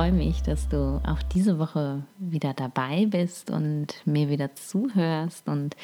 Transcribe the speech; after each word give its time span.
Ich 0.00 0.06
freue 0.06 0.12
mich, 0.12 0.42
dass 0.42 0.66
du 0.66 0.98
auch 1.06 1.22
diese 1.34 1.58
Woche 1.58 2.04
wieder 2.18 2.54
dabei 2.54 3.04
bist 3.04 3.50
und 3.50 3.88
mir 4.06 4.30
wieder 4.30 4.54
zuhörst. 4.54 5.46
Und 5.46 5.76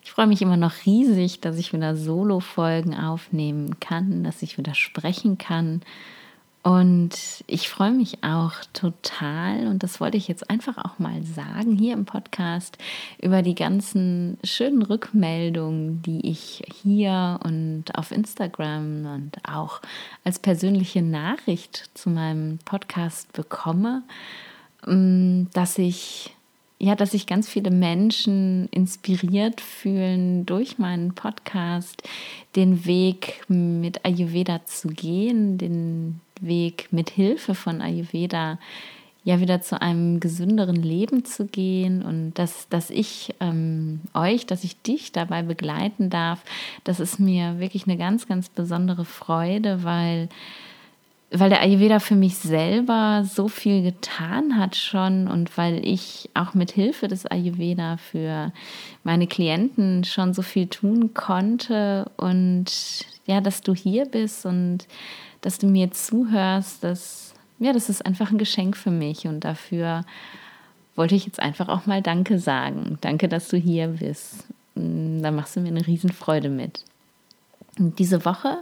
ich 0.00 0.12
freue 0.12 0.28
mich 0.28 0.40
immer 0.42 0.56
noch 0.56 0.86
riesig, 0.86 1.40
dass 1.40 1.58
ich 1.58 1.72
wieder 1.72 1.96
Solo-Folgen 1.96 2.94
aufnehmen 2.94 3.80
kann, 3.80 4.22
dass 4.22 4.42
ich 4.42 4.58
wieder 4.58 4.76
sprechen 4.76 5.38
kann 5.38 5.80
und 6.64 7.44
ich 7.46 7.68
freue 7.68 7.90
mich 7.90 8.24
auch 8.24 8.52
total, 8.72 9.66
und 9.66 9.82
das 9.82 10.00
wollte 10.00 10.16
ich 10.16 10.28
jetzt 10.28 10.48
einfach 10.48 10.78
auch 10.78 10.98
mal 10.98 11.22
sagen 11.22 11.76
hier 11.76 11.92
im 11.92 12.06
Podcast, 12.06 12.78
über 13.20 13.42
die 13.42 13.54
ganzen 13.54 14.38
schönen 14.42 14.80
Rückmeldungen, 14.80 16.00
die 16.00 16.26
ich 16.26 16.62
hier 16.82 17.38
und 17.44 17.94
auf 17.94 18.10
Instagram 18.10 19.04
und 19.04 19.32
auch 19.46 19.82
als 20.24 20.38
persönliche 20.38 21.02
Nachricht 21.02 21.90
zu 21.92 22.08
meinem 22.08 22.56
Podcast 22.64 23.30
bekomme, 23.34 24.02
mm, 24.86 25.48
dass 25.52 25.76
ich 25.76 26.34
ja, 26.78 26.94
dass 26.94 27.12
sich 27.12 27.26
ganz 27.26 27.48
viele 27.48 27.70
Menschen 27.70 28.68
inspiriert 28.70 29.60
fühlen, 29.60 30.44
durch 30.44 30.78
meinen 30.78 31.14
Podcast 31.14 32.02
den 32.56 32.84
Weg 32.84 33.44
mit 33.48 34.04
Ayurveda 34.04 34.64
zu 34.66 34.88
gehen, 34.88 35.56
den 35.56 36.20
Weg 36.40 36.88
mit 36.90 37.10
Hilfe 37.10 37.54
von 37.54 37.80
Ayurveda 37.80 38.58
ja 39.24 39.40
wieder 39.40 39.62
zu 39.62 39.80
einem 39.80 40.20
gesünderen 40.20 40.76
Leben 40.76 41.24
zu 41.24 41.46
gehen 41.46 42.02
und 42.02 42.34
dass, 42.34 42.68
dass 42.68 42.90
ich 42.90 43.34
ähm, 43.40 44.00
euch, 44.12 44.44
dass 44.46 44.64
ich 44.64 44.80
dich 44.82 45.12
dabei 45.12 45.42
begleiten 45.42 46.10
darf, 46.10 46.44
das 46.84 47.00
ist 47.00 47.18
mir 47.18 47.58
wirklich 47.58 47.86
eine 47.86 47.96
ganz, 47.96 48.28
ganz 48.28 48.50
besondere 48.50 49.06
Freude, 49.06 49.82
weil, 49.82 50.28
weil 51.30 51.48
der 51.48 51.62
Ayurveda 51.62 52.00
für 52.00 52.16
mich 52.16 52.36
selber 52.36 53.24
so 53.24 53.48
viel 53.48 53.82
getan 53.82 54.58
hat 54.58 54.76
schon 54.76 55.26
und 55.26 55.56
weil 55.56 55.86
ich 55.86 56.28
auch 56.34 56.52
mit 56.52 56.70
Hilfe 56.70 57.08
des 57.08 57.24
Ayurveda 57.24 57.96
für 57.96 58.52
meine 59.04 59.26
Klienten 59.26 60.04
schon 60.04 60.34
so 60.34 60.42
viel 60.42 60.66
tun 60.66 61.14
konnte 61.14 62.10
und 62.18 62.66
ja, 63.24 63.40
dass 63.40 63.62
du 63.62 63.74
hier 63.74 64.04
bist 64.04 64.44
und 64.44 64.86
dass 65.44 65.58
du 65.58 65.66
mir 65.66 65.90
zuhörst, 65.90 66.82
das, 66.82 67.34
ja, 67.58 67.74
das 67.74 67.90
ist 67.90 68.04
einfach 68.06 68.30
ein 68.30 68.38
Geschenk 68.38 68.78
für 68.78 68.90
mich 68.90 69.26
und 69.26 69.40
dafür 69.40 70.02
wollte 70.96 71.14
ich 71.14 71.26
jetzt 71.26 71.40
einfach 71.40 71.68
auch 71.68 71.84
mal 71.84 72.00
Danke 72.00 72.38
sagen. 72.38 72.96
Danke, 73.02 73.28
dass 73.28 73.48
du 73.48 73.58
hier 73.58 73.88
bist. 73.88 74.46
Da 74.74 75.30
machst 75.30 75.56
du 75.56 75.60
mir 75.60 75.68
eine 75.68 75.86
Riesenfreude 75.86 76.48
mit. 76.48 76.84
Und 77.78 77.98
diese 77.98 78.24
Woche 78.24 78.58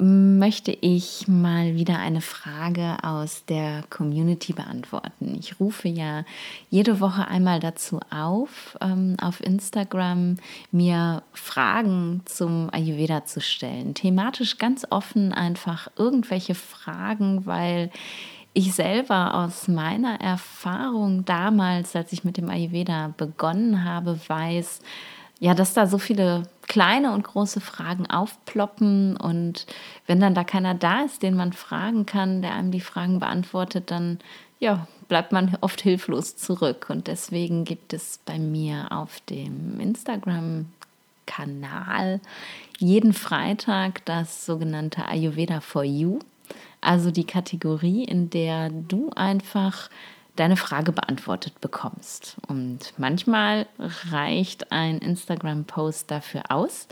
möchte 0.00 0.72
ich 0.72 1.28
mal 1.28 1.74
wieder 1.74 1.98
eine 1.98 2.20
Frage 2.20 2.96
aus 3.02 3.44
der 3.44 3.84
Community 3.90 4.52
beantworten. 4.52 5.36
Ich 5.38 5.60
rufe 5.60 5.88
ja 5.88 6.24
jede 6.70 7.00
Woche 7.00 7.28
einmal 7.28 7.60
dazu 7.60 8.00
auf, 8.10 8.78
ähm, 8.80 9.16
auf 9.20 9.40
Instagram 9.42 10.36
mir 10.72 11.22
Fragen 11.32 12.22
zum 12.24 12.70
Ayurveda 12.72 13.24
zu 13.24 13.40
stellen. 13.40 13.94
Thematisch 13.94 14.58
ganz 14.58 14.86
offen 14.88 15.32
einfach 15.32 15.88
irgendwelche 15.96 16.54
Fragen, 16.54 17.44
weil 17.44 17.90
ich 18.52 18.74
selber 18.74 19.34
aus 19.34 19.68
meiner 19.68 20.20
Erfahrung 20.20 21.24
damals, 21.24 21.94
als 21.94 22.12
ich 22.12 22.24
mit 22.24 22.36
dem 22.36 22.48
Ayurveda 22.48 23.14
begonnen 23.16 23.84
habe, 23.84 24.18
weiß, 24.26 24.80
ja, 25.40 25.54
dass 25.54 25.74
da 25.74 25.86
so 25.86 25.98
viele 25.98 26.44
kleine 26.68 27.12
und 27.12 27.24
große 27.24 27.60
Fragen 27.60 28.06
aufploppen 28.06 29.16
und 29.16 29.66
wenn 30.06 30.20
dann 30.20 30.34
da 30.34 30.44
keiner 30.44 30.74
da 30.74 31.02
ist, 31.02 31.22
den 31.22 31.34
man 31.34 31.52
fragen 31.52 32.06
kann, 32.06 32.42
der 32.42 32.54
einem 32.54 32.70
die 32.70 32.80
Fragen 32.80 33.18
beantwortet, 33.18 33.90
dann 33.90 34.20
ja, 34.60 34.86
bleibt 35.08 35.32
man 35.32 35.56
oft 35.62 35.80
hilflos 35.80 36.36
zurück. 36.36 36.86
Und 36.90 37.08
deswegen 37.08 37.64
gibt 37.64 37.92
es 37.92 38.20
bei 38.24 38.38
mir 38.38 38.92
auf 38.92 39.20
dem 39.28 39.80
Instagram 39.80 40.66
Kanal 41.26 42.20
jeden 42.78 43.12
Freitag 43.12 44.04
das 44.04 44.46
sogenannte 44.46 45.06
Ayurveda 45.06 45.60
for 45.60 45.84
You, 45.84 46.18
also 46.80 47.10
die 47.10 47.24
Kategorie, 47.24 48.04
in 48.04 48.30
der 48.30 48.70
du 48.70 49.10
einfach 49.16 49.90
deine 50.36 50.56
Frage 50.56 50.92
beantwortet 50.92 51.60
bekommst. 51.60 52.36
Und 52.48 52.94
manchmal 52.98 53.66
reicht 54.10 54.72
ein 54.72 54.98
Instagram-Post 54.98 56.10
dafür 56.10 56.42
aus. 56.48 56.88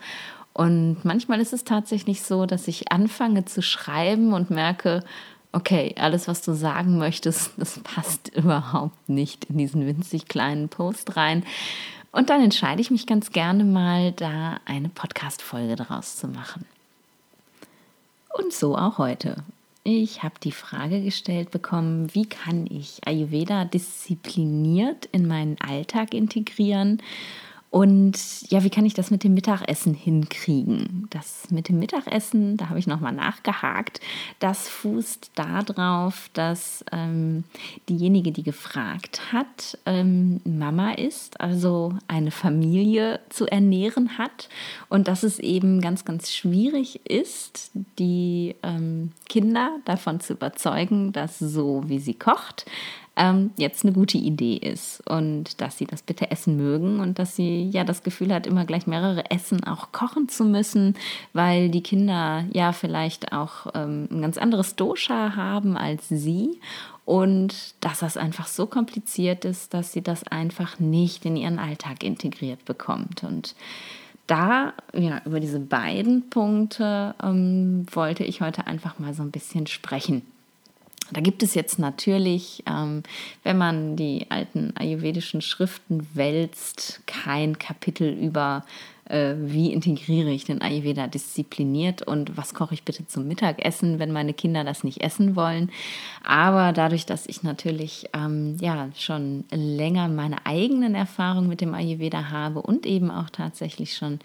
Und 0.52 1.04
manchmal 1.04 1.40
ist 1.40 1.52
es 1.52 1.64
tatsächlich 1.64 2.22
so, 2.22 2.46
dass 2.46 2.68
ich 2.68 2.90
anfange 2.90 3.44
zu 3.44 3.62
schreiben 3.62 4.32
und 4.32 4.50
merke, 4.50 5.04
okay, 5.52 5.94
alles, 5.98 6.28
was 6.28 6.42
du 6.42 6.52
sagen 6.52 6.98
möchtest, 6.98 7.52
das 7.56 7.78
passt 7.80 8.28
überhaupt 8.34 9.08
nicht 9.08 9.46
in 9.46 9.58
diesen 9.58 9.86
winzig 9.86 10.26
kleinen 10.26 10.68
Post 10.68 11.16
rein. 11.16 11.44
Und 12.10 12.30
dann 12.30 12.42
entscheide 12.42 12.80
ich 12.80 12.90
mich 12.90 13.06
ganz 13.06 13.30
gerne 13.32 13.64
mal, 13.64 14.12
da 14.12 14.58
eine 14.64 14.88
Podcast-Folge 14.88 15.76
daraus 15.76 16.16
zu 16.16 16.26
machen. 16.26 16.64
Und 18.36 18.52
so 18.52 18.76
auch 18.76 18.98
heute. 18.98 19.36
Ich 19.84 20.22
habe 20.22 20.34
die 20.42 20.52
Frage 20.52 21.02
gestellt 21.02 21.50
bekommen, 21.50 22.14
wie 22.14 22.26
kann 22.26 22.66
ich 22.66 23.00
Ayurveda 23.06 23.64
diszipliniert 23.64 25.06
in 25.06 25.26
meinen 25.26 25.56
Alltag 25.60 26.14
integrieren 26.14 27.00
und 27.70 28.50
ja, 28.50 28.64
wie 28.64 28.70
kann 28.70 28.86
ich 28.86 28.94
das 28.94 29.10
mit 29.10 29.24
dem 29.24 29.34
Mittagessen 29.34 29.92
hinkriegen? 29.92 31.06
Das 31.10 31.50
mit 31.50 31.68
dem 31.68 31.78
Mittagessen, 31.78 32.56
da 32.56 32.70
habe 32.70 32.78
ich 32.78 32.86
nochmal 32.86 33.12
nachgehakt, 33.12 34.00
das 34.38 34.68
fußt 34.68 35.32
darauf, 35.34 36.30
dass 36.32 36.82
ähm, 36.92 37.44
diejenige, 37.88 38.32
die 38.32 38.42
gefragt 38.42 39.32
hat, 39.32 39.76
ähm, 39.84 40.40
Mama 40.44 40.92
ist, 40.92 41.40
also 41.42 41.92
eine 42.08 42.30
Familie 42.30 43.20
zu 43.28 43.46
ernähren 43.46 44.16
hat 44.16 44.48
und 44.88 45.06
dass 45.06 45.22
es 45.22 45.38
eben 45.38 45.82
ganz, 45.82 46.06
ganz 46.06 46.32
schwierig 46.32 47.04
ist, 47.06 47.70
die 47.98 48.56
ähm, 48.62 49.12
Kinder 49.28 49.76
davon 49.84 50.20
zu 50.20 50.32
überzeugen, 50.32 51.12
dass 51.12 51.38
so 51.38 51.82
wie 51.86 51.98
sie 51.98 52.14
kocht, 52.14 52.64
ähm, 53.18 53.50
jetzt 53.56 53.84
eine 53.84 53.92
gute 53.92 54.16
Idee 54.16 54.56
ist 54.56 55.02
und 55.08 55.60
dass 55.60 55.76
sie 55.76 55.86
das 55.86 56.02
bitte 56.02 56.30
essen 56.30 56.56
mögen 56.56 57.00
und 57.00 57.18
dass 57.18 57.36
sie 57.36 57.68
ja 57.70 57.84
das 57.84 58.02
Gefühl 58.02 58.32
hat, 58.32 58.46
immer 58.46 58.64
gleich 58.64 58.86
mehrere 58.86 59.30
Essen 59.30 59.64
auch 59.64 59.92
kochen 59.92 60.28
zu 60.28 60.44
müssen, 60.44 60.94
weil 61.32 61.68
die 61.68 61.82
Kinder 61.82 62.44
ja 62.52 62.72
vielleicht 62.72 63.32
auch 63.32 63.66
ähm, 63.74 64.08
ein 64.10 64.22
ganz 64.22 64.38
anderes 64.38 64.76
Dosha 64.76 65.34
haben 65.34 65.76
als 65.76 66.08
sie 66.08 66.60
und 67.04 67.74
dass 67.80 68.00
das 68.00 68.16
einfach 68.16 68.46
so 68.46 68.66
kompliziert 68.66 69.44
ist, 69.44 69.74
dass 69.74 69.92
sie 69.92 70.02
das 70.02 70.24
einfach 70.24 70.78
nicht 70.78 71.24
in 71.24 71.36
ihren 71.36 71.58
Alltag 71.58 72.04
integriert 72.04 72.64
bekommt 72.64 73.24
und 73.24 73.54
da, 74.28 74.74
ja, 74.92 75.22
über 75.24 75.40
diese 75.40 75.58
beiden 75.58 76.28
Punkte 76.28 77.14
ähm, 77.22 77.86
wollte 77.90 78.24
ich 78.24 78.42
heute 78.42 78.66
einfach 78.66 78.98
mal 78.98 79.14
so 79.14 79.22
ein 79.22 79.30
bisschen 79.30 79.66
sprechen. 79.66 80.22
Da 81.10 81.20
gibt 81.20 81.42
es 81.42 81.54
jetzt 81.54 81.78
natürlich, 81.78 82.62
ähm, 82.66 83.02
wenn 83.42 83.56
man 83.56 83.96
die 83.96 84.26
alten 84.30 84.72
ayurvedischen 84.76 85.40
Schriften 85.40 86.06
wälzt, 86.14 87.00
kein 87.06 87.58
Kapitel 87.58 88.12
über 88.12 88.64
äh, 89.08 89.34
wie 89.38 89.72
integriere 89.72 90.30
ich 90.30 90.44
den 90.44 90.62
Ayurveda 90.62 91.06
diszipliniert 91.06 92.02
und 92.02 92.36
was 92.36 92.54
koche 92.54 92.74
ich 92.74 92.84
bitte 92.84 93.06
zum 93.06 93.26
Mittagessen, 93.26 93.98
wenn 93.98 94.12
meine 94.12 94.34
Kinder 94.34 94.64
das 94.64 94.84
nicht 94.84 95.02
essen 95.02 95.36
wollen. 95.36 95.70
Aber 96.24 96.72
dadurch, 96.72 97.06
dass 97.06 97.26
ich 97.26 97.42
natürlich 97.42 98.06
ähm, 98.14 98.56
ja 98.60 98.88
schon 98.96 99.44
länger 99.50 100.08
meine 100.08 100.44
eigenen 100.46 100.94
Erfahrungen 100.94 101.48
mit 101.48 101.60
dem 101.60 101.74
Ayurveda 101.74 102.30
habe 102.30 102.62
und 102.62 102.86
eben 102.86 103.10
auch 103.10 103.30
tatsächlich 103.30 103.96
schon 103.96 104.20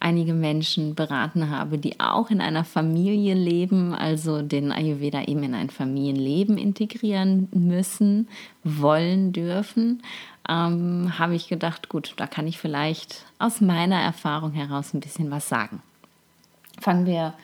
einige 0.00 0.32
Menschen 0.32 0.94
beraten 0.94 1.50
habe, 1.50 1.78
die 1.78 1.98
auch 1.98 2.30
in 2.30 2.40
einer 2.40 2.64
Familie 2.64 3.34
leben, 3.34 3.94
also 3.94 4.42
den 4.42 4.70
Ayurveda 4.70 5.24
eben 5.24 5.42
in 5.42 5.54
ein 5.54 5.70
Familienleben 5.70 6.56
integrieren 6.56 7.48
müssen, 7.52 8.28
wollen, 8.62 9.32
dürfen, 9.32 10.02
ähm, 10.48 11.18
habe 11.18 11.34
ich 11.34 11.48
gedacht, 11.48 11.88
gut, 11.88 12.14
da 12.16 12.26
kann 12.26 12.46
ich 12.46 12.58
vielleicht 12.58 13.24
aus 13.38 13.60
meiner 13.60 14.00
Erfahrung 14.00 14.52
heraus 14.52 14.94
ein 14.94 15.00
bisschen 15.00 15.30
was 15.30 15.48
sagen. 15.48 15.82
Fangen 16.80 17.06
wir 17.06 17.34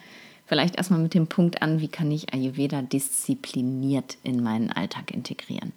vielleicht 0.47 0.77
erstmal 0.77 1.01
mit 1.01 1.15
dem 1.15 1.27
Punkt 1.27 1.63
an, 1.63 1.81
wie 1.81 1.89
kann 1.89 2.11
ich 2.11 2.33
Ayurveda 2.33 2.83
diszipliniert 2.83 4.17
in 4.23 4.43
meinen 4.43 4.71
Alltag 4.71 5.11
integrieren. 5.11 5.73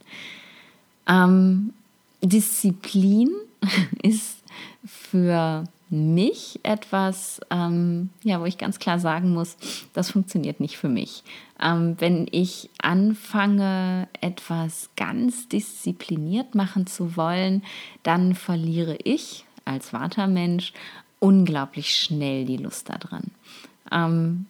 Ähm, 1.07 1.73
Disziplin 2.21 3.29
ist 4.01 4.37
für 4.85 5.65
mich 5.89 6.59
etwas, 6.63 7.39
ähm, 7.49 8.09
ja, 8.23 8.39
wo 8.41 8.45
ich 8.45 8.57
ganz 8.57 8.79
klar 8.79 8.99
sagen 8.99 9.33
muss, 9.33 9.57
das 9.93 10.11
funktioniert 10.11 10.59
nicht 10.59 10.77
für 10.77 10.89
mich. 10.89 11.23
Ähm, 11.61 11.95
wenn 11.99 12.27
ich 12.31 12.69
anfange, 12.81 14.07
etwas 14.21 14.89
ganz 14.95 15.47
diszipliniert 15.47 16.55
machen 16.55 16.87
zu 16.87 17.15
wollen, 17.15 17.63
dann 18.03 18.35
verliere 18.35 18.97
ich 19.03 19.45
als 19.65 19.93
Vata-Mensch 19.93 20.73
unglaublich 21.19 21.95
schnell 21.95 22.45
die 22.45 22.57
Lust 22.57 22.89
daran. 22.89 23.31
Ähm, 23.91 24.45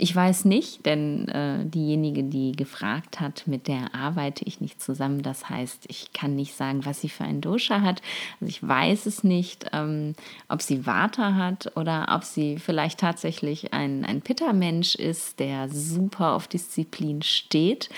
ich 0.00 0.16
weiß 0.16 0.46
nicht, 0.46 0.86
denn 0.86 1.28
äh, 1.28 1.64
diejenige, 1.66 2.24
die 2.24 2.52
gefragt 2.52 3.20
hat, 3.20 3.46
mit 3.46 3.68
der 3.68 3.94
arbeite 3.94 4.46
ich 4.46 4.60
nicht 4.60 4.80
zusammen. 4.80 5.20
Das 5.20 5.50
heißt, 5.50 5.84
ich 5.88 6.14
kann 6.14 6.34
nicht 6.34 6.54
sagen, 6.54 6.86
was 6.86 7.02
sie 7.02 7.10
für 7.10 7.24
ein 7.24 7.42
Dosha 7.42 7.82
hat. 7.82 8.00
Also 8.40 8.48
ich 8.48 8.66
weiß 8.66 9.04
es 9.04 9.24
nicht, 9.24 9.66
ähm, 9.74 10.14
ob 10.48 10.62
sie 10.62 10.86
Vata 10.86 11.34
hat 11.34 11.76
oder 11.76 12.06
ob 12.14 12.24
sie 12.24 12.58
vielleicht 12.58 12.98
tatsächlich 12.98 13.74
ein, 13.74 14.06
ein 14.06 14.22
Pitta-Mensch 14.22 14.94
ist, 14.94 15.38
der 15.38 15.68
super 15.68 16.32
auf 16.32 16.48
Disziplin 16.48 17.20
steht. 17.20 17.90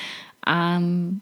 Ähm, 0.44 1.20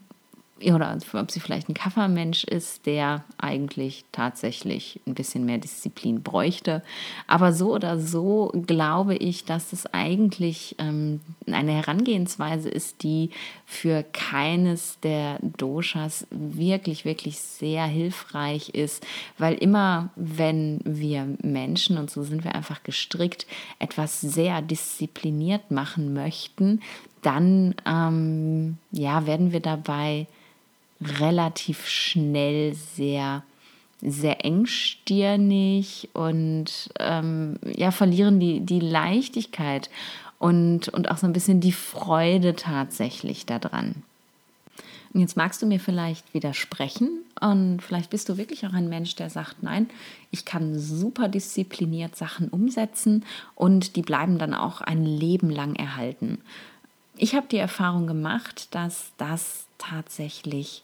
oder 0.63 0.97
ob 1.13 1.31
sie 1.31 1.39
vielleicht 1.39 1.69
ein 1.69 1.73
Kaffermensch 1.73 2.43
ist, 2.43 2.85
der 2.85 3.23
eigentlich 3.37 4.05
tatsächlich 4.11 4.99
ein 5.07 5.13
bisschen 5.13 5.45
mehr 5.45 5.57
Disziplin 5.57 6.21
bräuchte. 6.21 6.83
Aber 7.27 7.53
so 7.53 7.73
oder 7.73 7.99
so 7.99 8.51
glaube 8.67 9.15
ich, 9.15 9.45
dass 9.45 9.73
es 9.73 9.85
eigentlich 9.93 10.75
ähm, 10.79 11.21
eine 11.47 11.73
Herangehensweise 11.73 12.69
ist, 12.69 13.03
die 13.03 13.31
für 13.65 14.03
keines 14.03 14.99
der 15.01 15.39
Doshas 15.41 16.27
wirklich, 16.29 17.05
wirklich 17.05 17.39
sehr 17.39 17.85
hilfreich 17.85 18.69
ist, 18.69 19.05
weil 19.37 19.55
immer, 19.55 20.09
wenn 20.15 20.79
wir 20.83 21.27
Menschen, 21.41 21.97
und 21.97 22.11
so 22.11 22.23
sind 22.23 22.43
wir 22.43 22.55
einfach 22.55 22.83
gestrickt, 22.83 23.47
etwas 23.79 24.21
sehr 24.21 24.61
diszipliniert 24.61 25.71
machen 25.71 26.13
möchten, 26.13 26.81
dann 27.21 27.75
ähm, 27.85 28.77
ja, 28.91 29.25
werden 29.25 29.51
wir 29.51 29.59
dabei 29.59 30.27
relativ 31.01 31.87
schnell 31.87 32.73
sehr 32.73 33.43
sehr 34.03 34.43
engstirnig 34.43 36.09
und 36.13 36.89
ähm, 36.99 37.57
ja, 37.63 37.91
verlieren 37.91 38.39
die, 38.39 38.59
die 38.61 38.79
Leichtigkeit 38.79 39.89
und, 40.39 40.89
und 40.89 41.11
auch 41.11 41.17
so 41.17 41.27
ein 41.27 41.33
bisschen 41.33 41.61
die 41.61 41.71
Freude 41.71 42.55
tatsächlich 42.55 43.45
daran. 43.45 44.01
Und 45.13 45.19
jetzt 45.19 45.37
magst 45.37 45.61
du 45.61 45.65
mir 45.65 45.79
vielleicht 45.79 46.33
widersprechen 46.33 47.09
und 47.39 47.81
vielleicht 47.81 48.09
bist 48.09 48.29
du 48.29 48.37
wirklich 48.37 48.65
auch 48.65 48.73
ein 48.73 48.89
Mensch, 48.89 49.15
der 49.15 49.29
sagt, 49.29 49.61
nein, 49.61 49.89
ich 50.31 50.45
kann 50.45 50.79
super 50.79 51.27
diszipliniert 51.27 52.15
Sachen 52.15 52.47
umsetzen 52.47 53.25
und 53.55 53.95
die 53.97 54.01
bleiben 54.01 54.39
dann 54.39 54.53
auch 54.53 54.81
ein 54.81 55.05
Leben 55.05 55.49
lang 55.49 55.75
erhalten. 55.75 56.39
Ich 57.17 57.35
habe 57.35 57.47
die 57.51 57.57
Erfahrung 57.57 58.07
gemacht, 58.07 58.73
dass 58.73 59.11
das 59.17 59.65
tatsächlich 59.77 60.81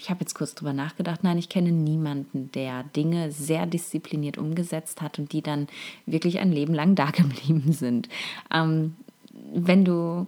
ich 0.00 0.08
habe 0.08 0.20
jetzt 0.20 0.34
kurz 0.34 0.54
drüber 0.54 0.72
nachgedacht, 0.72 1.22
nein, 1.22 1.36
ich 1.36 1.50
kenne 1.50 1.72
niemanden, 1.72 2.50
der 2.52 2.84
Dinge 2.96 3.30
sehr 3.32 3.66
diszipliniert 3.66 4.38
umgesetzt 4.38 5.02
hat 5.02 5.18
und 5.18 5.32
die 5.32 5.42
dann 5.42 5.68
wirklich 6.06 6.38
ein 6.38 6.52
Leben 6.52 6.72
lang 6.72 6.94
da 6.94 7.06
geblieben 7.10 7.72
sind. 7.72 8.08
Ähm, 8.52 8.96
wenn 9.52 9.84
du 9.84 10.26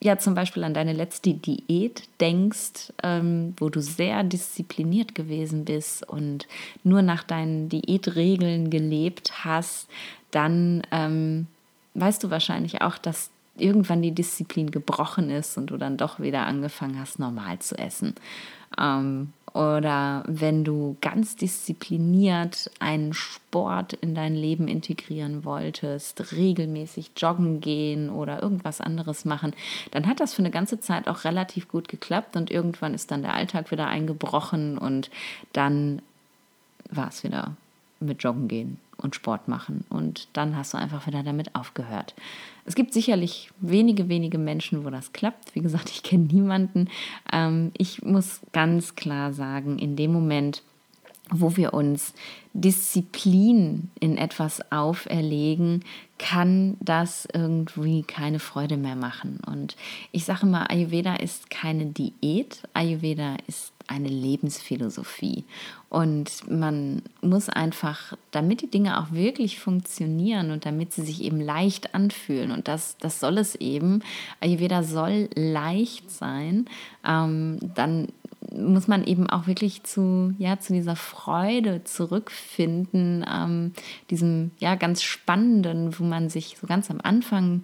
ja 0.00 0.16
zum 0.16 0.34
Beispiel 0.34 0.62
an 0.62 0.74
deine 0.74 0.92
letzte 0.92 1.34
Diät 1.34 2.04
denkst, 2.20 2.92
ähm, 3.02 3.54
wo 3.58 3.68
du 3.68 3.82
sehr 3.82 4.22
diszipliniert 4.22 5.16
gewesen 5.16 5.64
bist 5.64 6.08
und 6.08 6.46
nur 6.84 7.02
nach 7.02 7.24
deinen 7.24 7.68
Diätregeln 7.68 8.70
gelebt 8.70 9.44
hast, 9.44 9.88
dann 10.30 10.82
ähm, 10.92 11.48
weißt 11.94 12.22
du 12.22 12.30
wahrscheinlich 12.30 12.80
auch, 12.80 12.96
dass 12.96 13.30
irgendwann 13.56 14.02
die 14.02 14.12
Disziplin 14.12 14.70
gebrochen 14.70 15.30
ist 15.30 15.56
und 15.58 15.66
du 15.68 15.76
dann 15.76 15.96
doch 15.96 16.20
wieder 16.20 16.46
angefangen 16.46 16.98
hast, 16.98 17.18
normal 17.18 17.58
zu 17.58 17.76
essen. 17.78 18.14
Ähm, 18.78 19.32
oder 19.52 20.22
wenn 20.26 20.62
du 20.62 20.96
ganz 21.00 21.34
diszipliniert 21.34 22.70
einen 22.78 23.12
Sport 23.12 23.94
in 23.94 24.14
dein 24.14 24.36
Leben 24.36 24.68
integrieren 24.68 25.44
wolltest, 25.44 26.32
regelmäßig 26.32 27.12
joggen 27.16 27.60
gehen 27.60 28.10
oder 28.10 28.42
irgendwas 28.42 28.80
anderes 28.80 29.24
machen, 29.24 29.52
dann 29.90 30.06
hat 30.06 30.20
das 30.20 30.34
für 30.34 30.42
eine 30.42 30.52
ganze 30.52 30.78
Zeit 30.78 31.08
auch 31.08 31.24
relativ 31.24 31.68
gut 31.68 31.88
geklappt 31.88 32.36
und 32.36 32.50
irgendwann 32.50 32.94
ist 32.94 33.10
dann 33.10 33.22
der 33.22 33.34
Alltag 33.34 33.72
wieder 33.72 33.88
eingebrochen 33.88 34.78
und 34.78 35.10
dann 35.52 36.00
war 36.88 37.08
es 37.08 37.24
wieder 37.24 37.56
mit 37.98 38.22
Joggen 38.22 38.46
gehen 38.46 38.78
und 39.00 39.14
Sport 39.14 39.48
machen. 39.48 39.84
Und 39.88 40.28
dann 40.32 40.56
hast 40.56 40.74
du 40.74 40.78
einfach 40.78 41.06
wieder 41.06 41.22
damit 41.22 41.54
aufgehört. 41.54 42.14
Es 42.64 42.74
gibt 42.74 42.92
sicherlich 42.92 43.50
wenige, 43.60 44.08
wenige 44.08 44.38
Menschen, 44.38 44.84
wo 44.84 44.90
das 44.90 45.12
klappt. 45.12 45.54
Wie 45.54 45.60
gesagt, 45.60 45.90
ich 45.90 46.02
kenne 46.02 46.24
niemanden. 46.24 46.88
Ähm, 47.32 47.72
ich 47.76 48.02
muss 48.02 48.40
ganz 48.52 48.94
klar 48.94 49.32
sagen, 49.32 49.78
in 49.78 49.96
dem 49.96 50.12
Moment, 50.12 50.62
wo 51.30 51.56
wir 51.56 51.74
uns 51.74 52.14
Disziplin 52.52 53.90
in 54.00 54.16
etwas 54.16 54.60
auferlegen, 54.72 55.84
kann 56.18 56.76
das 56.80 57.26
irgendwie 57.32 58.02
keine 58.02 58.40
Freude 58.40 58.76
mehr 58.76 58.96
machen. 58.96 59.38
Und 59.46 59.76
ich 60.12 60.24
sage 60.24 60.46
mal, 60.46 60.64
Ayurveda 60.64 61.14
ist 61.14 61.48
keine 61.48 61.86
Diät, 61.86 62.62
Ayurveda 62.74 63.36
ist 63.46 63.72
eine 63.86 64.08
Lebensphilosophie. 64.08 65.44
Und 65.88 66.48
man 66.48 67.02
muss 67.22 67.48
einfach, 67.48 68.16
damit 68.30 68.62
die 68.62 68.70
Dinge 68.70 69.00
auch 69.00 69.12
wirklich 69.12 69.58
funktionieren 69.58 70.50
und 70.50 70.66
damit 70.66 70.92
sie 70.92 71.02
sich 71.02 71.22
eben 71.22 71.40
leicht 71.40 71.94
anfühlen, 71.94 72.50
und 72.50 72.68
das, 72.68 72.96
das 72.98 73.18
soll 73.18 73.38
es 73.38 73.54
eben, 73.54 74.02
Ayurveda 74.40 74.82
soll 74.82 75.28
leicht 75.34 76.10
sein, 76.10 76.66
ähm, 77.06 77.58
dann 77.74 78.08
muss 78.52 78.88
man 78.88 79.04
eben 79.04 79.28
auch 79.28 79.46
wirklich 79.46 79.82
zu, 79.82 80.34
ja, 80.38 80.58
zu 80.58 80.72
dieser 80.72 80.96
Freude 80.96 81.84
zurückfinden, 81.84 83.24
ähm, 83.30 83.72
diesem 84.10 84.52
ja 84.58 84.74
ganz 84.76 85.02
spannenden, 85.02 85.98
wo 85.98 86.04
man 86.04 86.30
sich 86.30 86.56
so 86.60 86.66
ganz 86.66 86.90
am 86.90 87.00
Anfang 87.02 87.62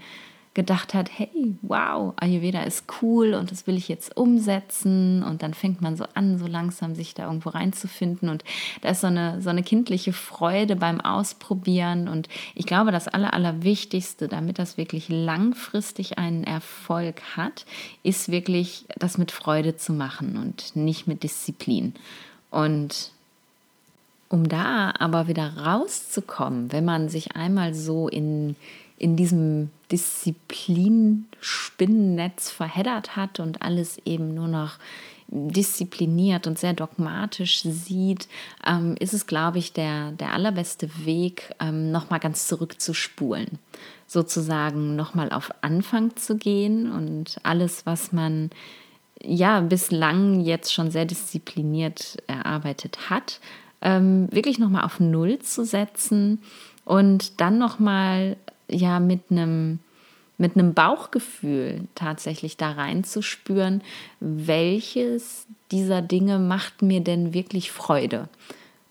gedacht 0.56 0.94
hat, 0.94 1.11
hey, 1.12 1.29
wow, 1.61 2.14
Ayurveda 2.17 2.62
ist 2.62 2.85
cool 3.03 3.35
und 3.35 3.50
das 3.50 3.67
will 3.67 3.76
ich 3.76 3.88
jetzt 3.88 4.17
umsetzen. 4.17 5.23
Und 5.23 5.43
dann 5.43 5.53
fängt 5.53 5.82
man 5.82 5.99
so 5.99 6.06
an, 6.14 6.38
so 6.38 6.47
langsam 6.47 6.94
sich 6.94 7.12
da 7.12 7.26
irgendwo 7.26 7.50
reinzufinden. 7.50 8.31
Und 8.31 8.43
da 8.81 8.88
ist 8.88 9.03
so 9.03 9.06
eine, 9.06 9.43
so 9.43 9.50
eine 9.50 9.62
kindliche 9.62 10.14
Freude 10.14 10.75
beim 10.75 11.03
Ausprobieren. 11.03 12.08
Und 12.08 12.31
ich 12.55 12.64
glaube, 12.64 12.91
das 12.91 13.06
Aller, 13.06 13.35
Allerwichtigste, 13.35 14.29
damit 14.29 14.58
das 14.58 14.79
wirklich 14.79 15.11
langfristig 15.11 16.17
einen 16.17 16.43
Erfolg 16.43 17.20
hat, 17.37 17.66
ist 18.02 18.30
wirklich 18.30 18.87
das 18.99 19.19
mit 19.19 19.33
Freude 19.33 19.76
zu 19.76 19.92
machen 19.92 20.38
und 20.38 20.75
nicht 20.75 21.07
mit 21.07 21.23
Disziplin. 21.23 21.92
Und 22.50 23.11
um 24.30 24.49
da 24.49 24.95
aber 24.99 25.28
wieder 25.28 25.54
rauszukommen, 25.59 26.73
wenn 26.73 26.87
man 26.87 27.11
sich 27.11 27.37
einmal 27.37 27.75
so 27.75 28.09
in 28.09 28.57
in 28.99 29.17
diesem 29.17 29.71
Disziplinspinnennetz 29.93 32.50
verheddert 32.50 33.17
hat 33.17 33.41
und 33.41 33.62
alles 33.62 33.99
eben 34.05 34.35
nur 34.35 34.49
noch 34.49 34.79
diszipliniert 35.29 36.47
und 36.47 36.59
sehr 36.59 36.73
dogmatisch 36.73 37.62
sieht, 37.62 38.29
ähm, 38.65 38.95
ist 38.99 39.12
es, 39.12 39.26
glaube 39.26 39.59
ich, 39.59 39.73
der, 39.73 40.12
der 40.12 40.33
allerbeste 40.33 40.88
Weg, 41.05 41.53
ähm, 41.61 41.91
nochmal 41.91 42.21
ganz 42.21 42.47
zurückzuspulen. 42.47 43.59
Sozusagen 44.07 44.95
nochmal 44.95 45.33
auf 45.33 45.50
Anfang 45.62 46.15
zu 46.17 46.37
gehen 46.37 46.93
und 46.93 47.38
alles, 47.43 47.87
was 47.87 48.12
man 48.12 48.50
ja 49.21 49.61
bislang 49.61 50.41
jetzt 50.41 50.73
schon 50.73 50.93
sehr 50.93 51.07
diszipliniert 51.07 52.19
erarbeitet 52.29 53.11
hat, 53.11 53.41
ähm, 53.83 54.29
wirklich 54.31 54.59
nochmal 54.59 54.85
auf 54.85 55.00
Null 55.00 55.41
zu 55.41 55.65
setzen 55.65 56.41
und 56.85 57.41
dann 57.41 57.59
nochmal 57.59 58.37
ja 58.68 59.00
mit 59.00 59.30
einem 59.30 59.80
mit 60.38 60.54
einem 60.54 60.75
Bauchgefühl 60.75 61.88
tatsächlich 61.94 62.58
da 62.58 62.73
reinzuspüren, 62.73 63.82
welches 64.20 65.46
dieser 65.70 66.02
Dinge 66.02 66.38
macht 66.38 66.82
mir 66.82 67.00
denn 67.00 67.32
wirklich 67.32 67.73
Freude? 67.73 68.28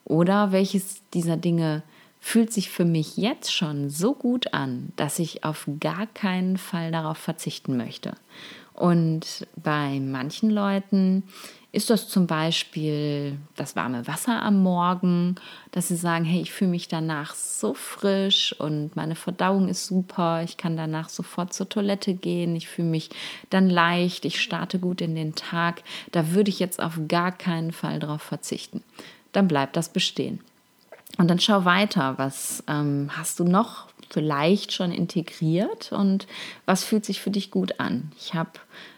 Oder 0.05 0.51
welches 0.51 1.01
dieser 1.13 1.38
Dinge 1.38 1.84
fühlt 2.20 2.51
sich 2.51 2.72
für 2.72 2.86
mich 2.86 3.17
jetzt 3.17 3.53
schon 3.53 3.91
so 3.91 4.13
gut 4.13 4.53
an, 4.53 4.91
dass 4.96 5.20
ich 5.20 5.44
auf 5.44 5.67
gar 5.79 6.08
keinen 6.08 6.58
Fall 6.58 6.91
darauf 6.91 7.20
verzichten 7.20 7.77
möchte. 7.77 8.15
Und 8.75 9.48
bei 9.55 10.00
manchen 10.01 10.50
Leuten 10.50 11.24
ist 11.72 11.89
das 11.89 12.08
zum 12.08 12.25
Beispiel 12.25 13.38
das 13.55 13.75
warme 13.75 14.08
Wasser 14.08 14.41
am 14.41 14.63
Morgen, 14.63 15.36
dass 15.72 15.89
sie 15.89 15.98
sagen, 15.98 16.24
hey, 16.24 16.41
ich 16.41 16.53
fühle 16.53 16.72
mich 16.72 16.88
danach 16.88 17.36
so 17.36 17.74
frisch 17.74 18.55
und 18.58 18.96
meine 18.96 19.15
Verdauung 19.15 19.67
ist 19.67 19.86
super, 19.86 20.41
ich 20.44 20.55
kann 20.55 20.77
danach 20.77 21.10
sofort 21.10 21.53
zur 21.53 21.67
Toilette 21.67 22.13
gehen, 22.13 22.55
ich 22.55 22.70
fühle 22.70 22.88
mich 22.88 23.10
dann 23.50 23.70
leicht, 23.70 24.24
ich 24.24 24.41
starte 24.41 24.79
gut 24.79 25.01
in 25.01 25.15
den 25.15 25.36
Tag. 25.36 25.84
Da 26.13 26.32
würde 26.32 26.50
ich 26.50 26.60
jetzt 26.60 26.82
auf 26.82 26.98
gar 27.10 27.34
keinen 27.34 27.74
Fall 27.74 28.00
darauf 28.00 28.22
verzichten. 28.22 28.82
Dann 29.34 29.50
bleibt 29.50 29.75
das 29.75 29.89
bestehen. 29.89 30.39
Und 31.17 31.29
dann 31.29 31.39
schau 31.39 31.65
weiter, 31.65 32.17
was 32.17 32.63
ähm, 32.67 33.10
hast 33.15 33.39
du 33.39 33.44
noch 33.44 33.88
vielleicht 34.10 34.74
schon 34.74 34.92
integriert? 34.92 35.92
Und 35.92 36.28
was 36.66 36.84
fühlt 36.84 37.06
sich 37.06 37.22
für 37.22 37.32
dich 37.32 37.52
gut 37.52 37.80
an. 37.80 38.12
Ich 38.18 38.34
habe 38.34 38.52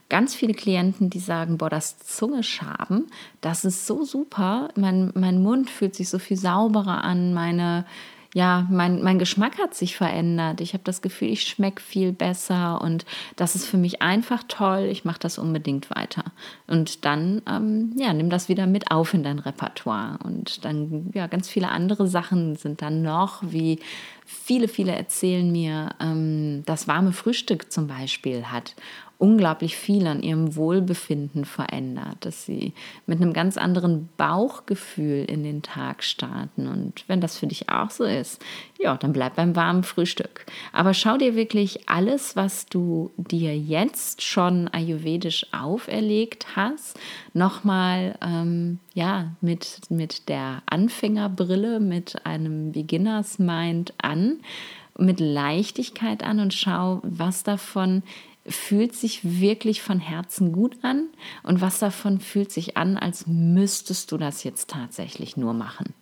ganz 0.09 0.35
viele 0.35 0.53
Klienten, 0.53 1.09
die 1.09 1.19
sagen, 1.19 1.57
boah, 1.57 1.69
das 1.69 1.99
Zungeschaben, 1.99 3.07
das 3.41 3.65
ist 3.65 3.85
so 3.85 4.05
super, 4.05 4.69
mein, 4.75 5.11
mein 5.15 5.41
Mund 5.41 5.69
fühlt 5.69 5.95
sich 5.95 6.09
so 6.09 6.19
viel 6.19 6.37
sauberer 6.37 7.03
an, 7.03 7.33
meine, 7.33 7.85
ja, 8.33 8.67
mein, 8.69 9.01
mein 9.01 9.19
Geschmack 9.19 9.57
hat 9.57 9.73
sich 9.73 9.95
verändert. 9.95 10.61
Ich 10.61 10.73
habe 10.73 10.83
das 10.83 11.01
Gefühl, 11.01 11.29
ich 11.29 11.43
schmecke 11.43 11.81
viel 11.81 12.11
besser 12.11 12.81
und 12.81 13.05
das 13.35 13.55
ist 13.55 13.65
für 13.65 13.77
mich 13.77 14.01
einfach 14.01 14.43
toll. 14.47 14.87
Ich 14.91 15.05
mache 15.05 15.19
das 15.19 15.37
unbedingt 15.37 15.89
weiter. 15.89 16.23
Und 16.67 17.05
dann, 17.05 17.41
ähm, 17.47 17.93
ja, 17.97 18.13
nimm 18.13 18.29
das 18.29 18.49
wieder 18.49 18.67
mit 18.67 18.91
auf 18.91 19.13
in 19.13 19.23
dein 19.23 19.39
Repertoire. 19.39 20.19
Und 20.23 20.65
dann, 20.65 21.11
ja, 21.13 21.27
ganz 21.27 21.49
viele 21.49 21.69
andere 21.69 22.07
Sachen 22.07 22.55
sind 22.55 22.81
dann 22.81 23.01
noch, 23.01 23.41
wie 23.43 23.79
viele, 24.25 24.67
viele 24.67 24.91
erzählen 24.91 25.49
mir, 25.51 25.95
ähm, 26.01 26.63
das 26.65 26.87
warme 26.87 27.13
Frühstück 27.13 27.71
zum 27.71 27.87
Beispiel 27.87 28.45
hat 28.45 28.75
unglaublich 29.19 29.75
viel 29.75 30.05
an 30.05 30.21
ihrem 30.21 30.55
Wohlbefinden 30.55 31.45
verändert, 31.45 32.17
dass 32.19 32.45
sie 32.45 32.73
mit 33.07 33.19
einem 33.19 33.33
ganz 33.33 33.57
anderen 33.57 34.09
Bauchgefühl 34.17 35.25
in 35.25 35.43
den 35.43 35.63
Tag 35.63 36.03
starten. 36.03 36.67
Und 36.67 37.03
wenn 37.07 37.19
das 37.19 37.37
für 37.37 37.47
dich 37.47 37.69
auch 37.69 37.89
so 37.89 38.03
ist, 38.03 38.43
ja, 38.79 38.95
dann 38.95 39.13
bleib 39.13 39.35
beim 39.35 39.55
warmen 39.55 39.83
Frühstück. 39.83 40.45
Aber 40.71 40.93
schau 40.93 41.17
dir 41.17 41.35
wirklich 41.35 41.89
alles, 41.89 42.35
was 42.35 42.67
du 42.67 43.11
dir 43.17 43.57
jetzt 43.57 44.21
schon 44.21 44.67
ayurvedisch 44.67 45.47
auferlegt 45.51 46.55
hast, 46.55 46.99
nochmal 47.33 48.15
ähm, 48.21 48.79
ja, 48.93 49.31
mit, 49.41 49.79
mit 49.89 50.29
der 50.29 50.61
Anfängerbrille, 50.67 51.79
mit 51.79 52.25
einem 52.25 52.71
Beginners 52.71 53.39
Mind 53.39 53.93
an 53.97 54.39
mit 54.99 55.19
Leichtigkeit 55.19 56.23
an 56.23 56.39
und 56.39 56.53
schau, 56.53 57.01
was 57.03 57.43
davon 57.43 58.03
fühlt 58.47 58.95
sich 58.95 59.21
wirklich 59.23 59.81
von 59.81 59.99
Herzen 59.99 60.51
gut 60.51 60.77
an 60.83 61.07
und 61.43 61.61
was 61.61 61.79
davon 61.79 62.19
fühlt 62.19 62.51
sich 62.51 62.77
an, 62.77 62.97
als 62.97 63.27
müsstest 63.27 64.11
du 64.11 64.17
das 64.17 64.43
jetzt 64.43 64.69
tatsächlich 64.69 65.37
nur 65.37 65.53
machen. 65.53 65.93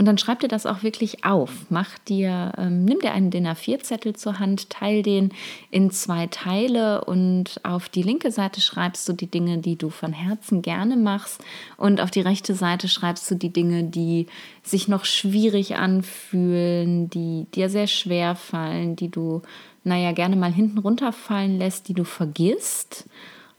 Und 0.00 0.06
dann 0.06 0.16
schreib 0.16 0.40
dir 0.40 0.48
das 0.48 0.64
auch 0.64 0.82
wirklich 0.82 1.26
auf. 1.26 1.66
Mach 1.68 1.98
dir, 1.98 2.52
ähm, 2.56 2.86
nimm 2.86 3.00
dir 3.00 3.12
einen 3.12 3.30
DIN 3.30 3.46
A4-Zettel 3.46 4.16
zur 4.16 4.38
Hand, 4.38 4.70
teil 4.70 5.02
den 5.02 5.30
in 5.70 5.90
zwei 5.90 6.26
Teile 6.26 7.04
und 7.04 7.62
auf 7.64 7.90
die 7.90 8.02
linke 8.02 8.30
Seite 8.30 8.62
schreibst 8.62 9.06
du 9.10 9.12
die 9.12 9.26
Dinge, 9.26 9.58
die 9.58 9.76
du 9.76 9.90
von 9.90 10.14
Herzen 10.14 10.62
gerne 10.62 10.96
machst 10.96 11.44
und 11.76 12.00
auf 12.00 12.10
die 12.10 12.22
rechte 12.22 12.54
Seite 12.54 12.88
schreibst 12.88 13.30
du 13.30 13.34
die 13.34 13.52
Dinge, 13.52 13.84
die 13.84 14.26
sich 14.62 14.88
noch 14.88 15.04
schwierig 15.04 15.76
anfühlen, 15.76 17.10
die 17.10 17.44
dir 17.54 17.68
sehr 17.68 17.86
schwer 17.86 18.36
fallen, 18.36 18.96
die 18.96 19.10
du 19.10 19.42
naja, 19.84 20.12
gerne 20.12 20.36
mal 20.36 20.52
hinten 20.52 20.78
runterfallen 20.78 21.58
lässt, 21.58 21.88
die 21.88 21.94
du 21.94 22.04
vergisst, 22.04 23.08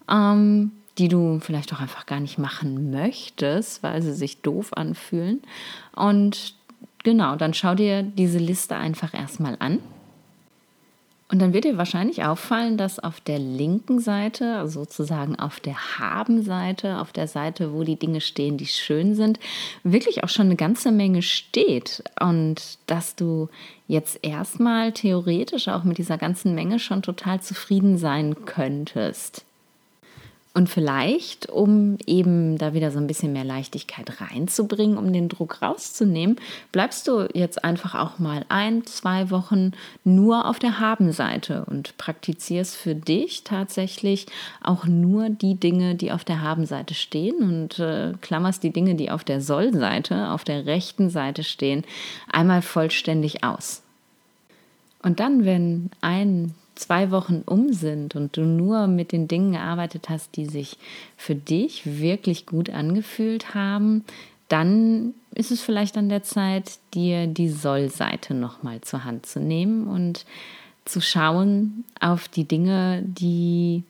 ähm, 0.10 0.72
die 0.98 1.08
du 1.08 1.40
vielleicht 1.40 1.74
auch 1.74 1.80
einfach 1.80 2.06
gar 2.06 2.20
nicht 2.20 2.38
machen 2.38 2.92
möchtest, 2.92 3.82
weil 3.82 4.02
sie 4.02 4.14
sich 4.14 4.42
doof 4.42 4.74
anfühlen. 4.74 5.42
Und 5.96 6.56
genau, 7.04 7.36
dann 7.36 7.54
schau 7.54 7.76
dir 7.76 8.04
diese 8.04 8.38
Liste 8.38 8.76
einfach 8.76 9.14
erstmal 9.14 9.56
an 9.60 9.80
und 11.32 11.40
dann 11.40 11.54
wird 11.54 11.64
dir 11.64 11.78
wahrscheinlich 11.78 12.26
auffallen, 12.26 12.76
dass 12.76 13.00
auf 13.00 13.22
der 13.22 13.40
linken 13.40 14.00
Seite, 14.00 14.68
sozusagen 14.68 15.38
auf 15.38 15.62
der 15.62 15.98
Haben-Seite, 15.98 17.00
auf 17.00 17.14
der 17.14 17.28
Seite, 17.28 17.74
wo 17.74 17.84
die 17.84 17.96
Dinge 17.96 18.20
stehen, 18.20 18.58
die 18.58 18.66
schön 18.66 19.16
sind, 19.16 19.40
wirklich 19.84 20.26
auch 20.26 20.30
schon 20.30 20.48
eine 20.48 20.58
ganze 20.58 20.92
Menge 20.92 21.22
steht. 21.22 22.04
Und 22.20 22.80
dass 22.88 23.16
du 23.16 23.48
jetzt 23.88 24.20
erstmal 24.24 24.92
theoretisch 24.92 25.70
auch 25.70 25.86
mit 25.86 25.98
dieser 25.98 26.18
ganzen 26.18 26.54
Menge 26.54 26.80
schon 26.80 27.02
total 27.02 27.40
zufrieden 27.40 27.98
sein 27.98 28.46
könntest. 28.46 29.46
Und 30.54 30.68
vielleicht, 30.68 31.50
um 31.50 31.98
eben 32.06 32.58
da 32.58 32.74
wieder 32.74 32.92
so 32.92 33.00
ein 33.00 33.08
bisschen 33.08 33.32
mehr 33.32 33.46
Leichtigkeit 33.46 34.20
reinzubringen, 34.20 34.98
um 34.98 35.14
den 35.14 35.30
Druck 35.30 35.62
rauszunehmen, 35.62 36.36
bleibst 36.74 37.08
du 37.08 37.30
jetzt 37.34 37.64
einfach 37.64 37.96
auch 37.96 38.20
mal 38.20 38.46
ein, 38.50 38.86
zwei 38.86 39.30
Wochen 39.30 39.72
nur 40.04 40.46
auf 40.46 40.60
der 40.60 40.82
Haben-Seite 40.82 41.64
und 41.70 41.98
praktizierst 41.98 42.76
für 42.76 42.96
dich 42.96 43.46
tatsächlich 43.46 44.26
auch 44.62 44.84
nur 44.86 45.30
die 45.30 45.56
Dinge, 45.56 45.96
die 45.96 46.12
auf 46.12 46.26
der 46.26 46.42
Haben-Seite 46.42 46.96
stehen 46.96 47.38
und 47.38 47.80
äh, 47.80 48.12
klammerst 48.20 48.62
die 48.62 48.74
Dinge, 48.74 48.96
die 48.96 49.10
auf 49.10 49.24
der 49.24 49.40
Soll-Seite, 49.40 50.32
auf 50.32 50.44
der 50.44 50.66
rechten 50.66 51.10
Seite 51.10 51.46
stehen, 51.46 51.86
einmal 52.30 52.62
vollständig 52.62 53.46
aus. 53.46 53.84
Und 55.02 55.22
dann, 55.22 55.46
wenn 55.46 55.92
ein 56.02 56.54
zwei 56.76 57.12
Wochen 57.12 57.44
um 57.46 57.74
sind 57.74 58.16
und 58.16 58.38
du 58.38 58.42
nur 58.42 58.88
mit 58.88 59.12
den 59.12 59.28
Dingen 59.28 59.54
gearbeitet 59.54 60.10
hast, 60.10 60.36
die 60.36 60.46
sich 60.46 60.78
für 61.18 61.36
dich 61.36 62.00
wirklich 62.00 62.46
gut 62.46 62.70
angefühlt 62.70 63.54
haben, 63.54 64.04
dann 64.48 65.14
ist 65.34 65.52
es 65.52 65.62
vielleicht 65.62 65.98
an 65.98 66.10
der 66.10 66.24
Zeit, 66.24 66.80
dir 66.94 67.28
die 67.28 67.50
Soll-Seite 67.50 68.34
nochmal 68.34 68.82
zur 68.82 69.06
Hand 69.06 69.26
zu 69.26 69.40
nehmen 69.40 69.88
und 69.88 70.26
zu 70.84 71.00
schauen 71.00 71.86
auf 72.00 72.28
die 72.28 72.44
Dinge, 72.44 73.02
die, 73.06 73.84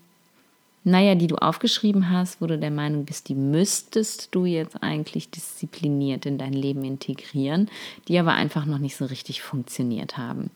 naja, 0.84 1.16
die 1.16 1.28
du 1.28 1.38
aufgeschrieben 1.38 2.12
hast, 2.12 2.42
wo 2.42 2.48
du 2.48 2.60
der 2.60 2.70
Meinung 2.70 3.06
bist, 3.06 3.30
die 3.30 3.36
müsstest 3.36 4.36
du 4.36 4.46
jetzt 4.46 4.84
eigentlich 4.84 5.32
diszipliniert 5.32 6.28
in 6.28 6.38
dein 6.38 6.54
Leben 6.54 6.84
integrieren, 6.84 7.70
die 8.08 8.20
aber 8.20 8.34
einfach 8.34 8.66
noch 8.66 8.78
nicht 8.78 8.98
so 8.98 9.06
richtig 9.06 9.42
funktioniert 9.42 10.18
haben. 10.18 10.52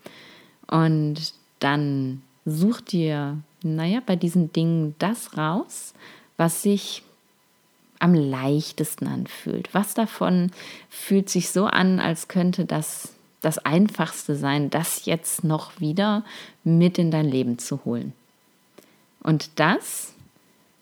Und 0.70 1.34
dann 1.65 2.22
such 2.45 2.79
dir, 2.81 3.39
naja, 3.63 4.01
bei 4.05 4.15
diesen 4.15 4.53
Dingen 4.53 4.93
das 5.00 5.36
raus, 5.36 5.95
was 6.38 6.62
sich 6.62 7.01
am 7.98 8.13
leichtesten 8.13 9.07
anfühlt. 9.07 9.74
Was 9.74 9.95
davon 9.95 10.51
fühlt 10.89 11.29
sich 11.29 11.50
so 11.50 11.65
an, 11.65 12.00
als 12.00 12.27
könnte 12.27 12.65
das 12.65 13.15
das 13.41 13.60
Einfachste 13.60 14.36
sein, 14.36 14.72
das 14.72 15.05
jetzt 15.05 15.43
noch 15.43 15.79
wieder 15.79 16.24
mit 16.63 16.98
in 16.98 17.12
dein 17.12 17.29
Leben 17.29 17.60
zu 17.60 17.86
holen. 17.86 18.13
Und 19.22 19.51
das 19.60 20.13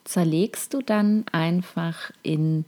zerlegst 0.04 0.72
du 0.72 0.80
dann 0.80 1.26
einfach 1.30 2.10
in 2.22 2.64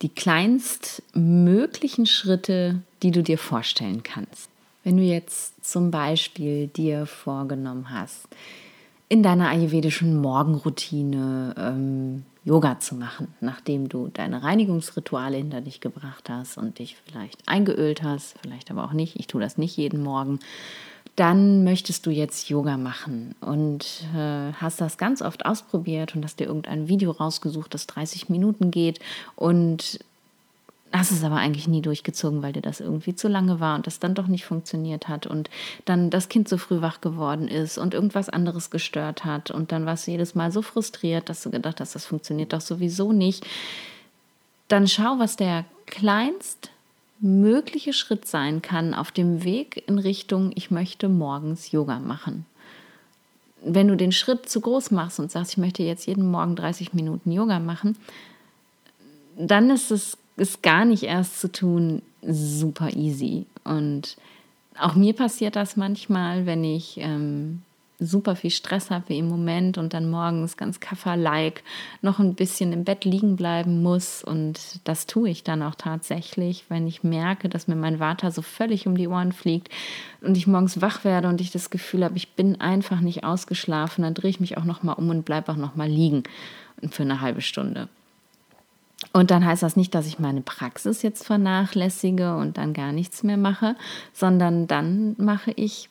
die 0.00 0.08
kleinstmöglichen 0.08 2.06
Schritte, 2.06 2.80
die 3.02 3.10
du 3.10 3.22
dir 3.22 3.36
vorstellen 3.36 4.02
kannst. 4.02 4.48
Wenn 4.84 4.98
du 4.98 5.02
jetzt 5.02 5.64
zum 5.64 5.90
Beispiel 5.90 6.68
dir 6.68 7.06
vorgenommen 7.06 7.90
hast, 7.90 8.28
in 9.08 9.22
deiner 9.22 9.48
ayurvedischen 9.48 10.20
Morgenroutine 10.20 11.54
ähm, 11.58 12.24
Yoga 12.44 12.78
zu 12.78 12.94
machen, 12.94 13.28
nachdem 13.40 13.88
du 13.88 14.08
deine 14.12 14.42
Reinigungsrituale 14.42 15.38
hinter 15.38 15.62
dich 15.62 15.80
gebracht 15.80 16.28
hast 16.28 16.58
und 16.58 16.78
dich 16.78 16.96
vielleicht 17.06 17.48
eingeölt 17.48 18.02
hast, 18.02 18.36
vielleicht 18.42 18.70
aber 18.70 18.84
auch 18.84 18.92
nicht, 18.92 19.16
ich 19.16 19.26
tue 19.26 19.40
das 19.40 19.56
nicht 19.56 19.76
jeden 19.76 20.02
Morgen, 20.02 20.40
dann 21.16 21.64
möchtest 21.64 22.04
du 22.06 22.10
jetzt 22.10 22.50
Yoga 22.50 22.76
machen 22.76 23.34
und 23.40 24.04
äh, 24.14 24.52
hast 24.52 24.80
das 24.80 24.98
ganz 24.98 25.22
oft 25.22 25.46
ausprobiert 25.46 26.14
und 26.14 26.24
hast 26.24 26.40
dir 26.40 26.46
irgendein 26.46 26.88
Video 26.88 27.12
rausgesucht, 27.12 27.72
das 27.72 27.86
30 27.86 28.28
Minuten 28.28 28.70
geht 28.70 28.98
und 29.36 30.00
hast 30.94 31.10
es 31.10 31.24
aber 31.24 31.36
eigentlich 31.36 31.66
nie 31.66 31.82
durchgezogen, 31.82 32.42
weil 32.42 32.52
dir 32.52 32.62
das 32.62 32.80
irgendwie 32.80 33.16
zu 33.16 33.26
lange 33.26 33.58
war 33.58 33.74
und 33.74 33.86
das 33.86 33.98
dann 33.98 34.14
doch 34.14 34.28
nicht 34.28 34.44
funktioniert 34.44 35.08
hat 35.08 35.26
und 35.26 35.50
dann 35.84 36.08
das 36.08 36.28
Kind 36.28 36.48
so 36.48 36.56
früh 36.56 36.80
wach 36.80 37.00
geworden 37.00 37.48
ist 37.48 37.78
und 37.78 37.94
irgendwas 37.94 38.28
anderes 38.28 38.70
gestört 38.70 39.24
hat 39.24 39.50
und 39.50 39.72
dann 39.72 39.86
warst 39.86 40.06
du 40.06 40.12
jedes 40.12 40.34
Mal 40.34 40.52
so 40.52 40.62
frustriert, 40.62 41.28
dass 41.28 41.42
du 41.42 41.50
gedacht 41.50 41.80
hast, 41.80 41.94
das 41.94 42.06
funktioniert 42.06 42.52
doch 42.52 42.60
sowieso 42.60 43.12
nicht. 43.12 43.44
Dann 44.68 44.86
schau, 44.86 45.18
was 45.18 45.36
der 45.36 45.64
kleinst 45.86 46.70
mögliche 47.18 47.92
Schritt 47.92 48.26
sein 48.26 48.62
kann 48.62 48.94
auf 48.94 49.10
dem 49.10 49.44
Weg 49.44 49.82
in 49.88 49.98
Richtung, 49.98 50.52
ich 50.54 50.70
möchte 50.70 51.08
morgens 51.08 51.72
Yoga 51.72 51.98
machen. 51.98 52.46
Wenn 53.64 53.88
du 53.88 53.96
den 53.96 54.12
Schritt 54.12 54.48
zu 54.48 54.60
groß 54.60 54.90
machst 54.90 55.18
und 55.18 55.30
sagst, 55.30 55.52
ich 55.52 55.58
möchte 55.58 55.82
jetzt 55.82 56.06
jeden 56.06 56.30
Morgen 56.30 56.54
30 56.54 56.92
Minuten 56.92 57.32
Yoga 57.32 57.58
machen, 57.58 57.96
dann 59.36 59.70
ist 59.70 59.90
es 59.90 60.18
ist 60.36 60.62
gar 60.62 60.84
nicht 60.84 61.04
erst 61.04 61.40
zu 61.40 61.50
tun 61.50 62.02
super 62.26 62.90
easy. 62.94 63.46
Und 63.64 64.16
auch 64.78 64.94
mir 64.94 65.14
passiert 65.14 65.56
das 65.56 65.76
manchmal, 65.76 66.46
wenn 66.46 66.64
ich 66.64 66.98
ähm, 66.98 67.62
super 68.00 68.34
viel 68.34 68.50
Stress 68.50 68.90
habe 68.90 69.08
wie 69.08 69.18
im 69.18 69.28
Moment 69.28 69.78
und 69.78 69.94
dann 69.94 70.10
morgens 70.10 70.56
ganz 70.56 70.80
kafferlike 70.80 71.62
noch 72.02 72.18
ein 72.18 72.34
bisschen 72.34 72.72
im 72.72 72.84
Bett 72.84 73.04
liegen 73.04 73.36
bleiben 73.36 73.82
muss. 73.82 74.24
Und 74.24 74.80
das 74.84 75.06
tue 75.06 75.30
ich 75.30 75.44
dann 75.44 75.62
auch 75.62 75.76
tatsächlich, 75.76 76.64
wenn 76.68 76.86
ich 76.86 77.04
merke, 77.04 77.48
dass 77.48 77.68
mir 77.68 77.76
mein 77.76 77.98
Vater 77.98 78.30
so 78.30 78.42
völlig 78.42 78.86
um 78.86 78.96
die 78.96 79.08
Ohren 79.08 79.32
fliegt 79.32 79.68
und 80.20 80.36
ich 80.36 80.46
morgens 80.46 80.80
wach 80.80 81.04
werde 81.04 81.28
und 81.28 81.40
ich 81.40 81.50
das 81.50 81.70
Gefühl 81.70 82.04
habe, 82.04 82.16
ich 82.16 82.32
bin 82.32 82.60
einfach 82.60 83.00
nicht 83.00 83.24
ausgeschlafen. 83.24 84.02
Dann 84.02 84.14
drehe 84.14 84.30
ich 84.30 84.40
mich 84.40 84.58
auch 84.58 84.64
noch 84.64 84.82
mal 84.82 84.94
um 84.94 85.08
und 85.10 85.24
bleibe 85.24 85.52
auch 85.52 85.56
noch 85.56 85.76
mal 85.76 85.88
liegen 85.88 86.24
für 86.90 87.02
eine 87.02 87.20
halbe 87.20 87.40
Stunde. 87.40 87.88
Und 89.14 89.30
dann 89.30 89.44
heißt 89.46 89.62
das 89.62 89.76
nicht, 89.76 89.94
dass 89.94 90.06
ich 90.06 90.18
meine 90.18 90.40
Praxis 90.42 91.02
jetzt 91.02 91.24
vernachlässige 91.24 92.36
und 92.36 92.58
dann 92.58 92.72
gar 92.72 92.90
nichts 92.90 93.22
mehr 93.22 93.36
mache, 93.36 93.76
sondern 94.12 94.66
dann 94.66 95.14
mache 95.18 95.52
ich 95.52 95.88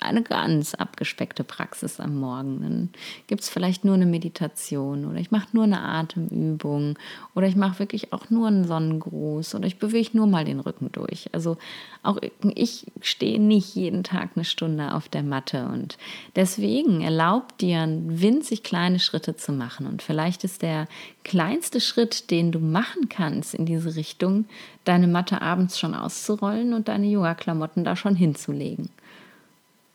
eine 0.00 0.22
ganz 0.22 0.74
abgespeckte 0.74 1.44
Praxis 1.44 1.98
am 1.98 2.16
Morgen. 2.16 2.60
Dann 2.60 2.88
gibt 3.26 3.42
es 3.42 3.48
vielleicht 3.48 3.84
nur 3.84 3.94
eine 3.94 4.06
Meditation 4.06 5.06
oder 5.06 5.18
ich 5.18 5.30
mache 5.30 5.48
nur 5.52 5.64
eine 5.64 5.80
Atemübung 5.80 6.98
oder 7.34 7.46
ich 7.46 7.56
mache 7.56 7.78
wirklich 7.78 8.12
auch 8.12 8.28
nur 8.30 8.48
einen 8.48 8.66
Sonnengruß 8.66 9.54
oder 9.54 9.66
ich 9.66 9.78
bewege 9.78 10.16
nur 10.16 10.26
mal 10.26 10.44
den 10.44 10.60
Rücken 10.60 10.92
durch. 10.92 11.30
Also 11.32 11.56
auch 12.02 12.18
ich 12.54 12.86
stehe 13.00 13.40
nicht 13.40 13.74
jeden 13.74 14.04
Tag 14.04 14.30
eine 14.34 14.44
Stunde 14.44 14.94
auf 14.94 15.08
der 15.08 15.22
Matte 15.22 15.66
und 15.66 15.96
deswegen 16.36 17.00
erlaubt 17.00 17.60
dir 17.60 17.86
winzig 17.88 18.62
kleine 18.62 18.98
Schritte 18.98 19.36
zu 19.36 19.52
machen 19.52 19.86
und 19.86 20.02
vielleicht 20.02 20.44
ist 20.44 20.62
der 20.62 20.86
kleinste 21.24 21.80
Schritt, 21.80 22.30
den 22.30 22.52
du 22.52 22.58
machen 22.58 23.08
kannst 23.08 23.54
in 23.54 23.66
diese 23.66 23.96
Richtung, 23.96 24.44
deine 24.84 25.06
Matte 25.06 25.42
abends 25.42 25.78
schon 25.78 25.94
auszurollen 25.94 26.72
und 26.72 26.88
deine 26.88 27.06
Yoga-Klamotten 27.06 27.84
da 27.84 27.96
schon 27.96 28.14
hinzulegen 28.14 28.90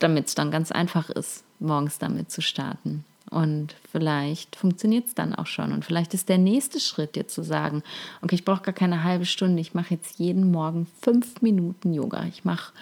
damit 0.03 0.27
es 0.27 0.36
dann 0.36 0.51
ganz 0.51 0.72
einfach 0.72 1.10
ist, 1.10 1.43
morgens 1.60 1.98
damit 1.98 2.31
zu 2.31 2.41
starten. 2.41 3.05
Und 3.29 3.75
vielleicht 3.91 4.55
funktioniert 4.55 5.07
es 5.07 5.15
dann 5.15 5.33
auch 5.33 5.48
schon. 5.48 5.72
Und 5.72 5.86
vielleicht 5.86 6.13
ist 6.13 6.29
der 6.29 6.38
nächste 6.38 6.79
Schritt, 6.79 7.15
dir 7.15 7.27
zu 7.27 7.41
sagen, 7.41 7.81
okay, 8.22 8.36
ich 8.36 8.45
brauche 8.45 8.62
gar 8.62 8.74
keine 8.74 9.03
halbe 9.03 9.25
Stunde, 9.25 9.60
ich 9.60 9.74
mache 9.74 9.95
jetzt 9.95 10.19
jeden 10.19 10.51
Morgen 10.51 10.88
fünf 11.01 11.41
Minuten 11.41 11.93
Yoga. 11.93 12.25
Ich 12.25 12.45
mache 12.45 12.74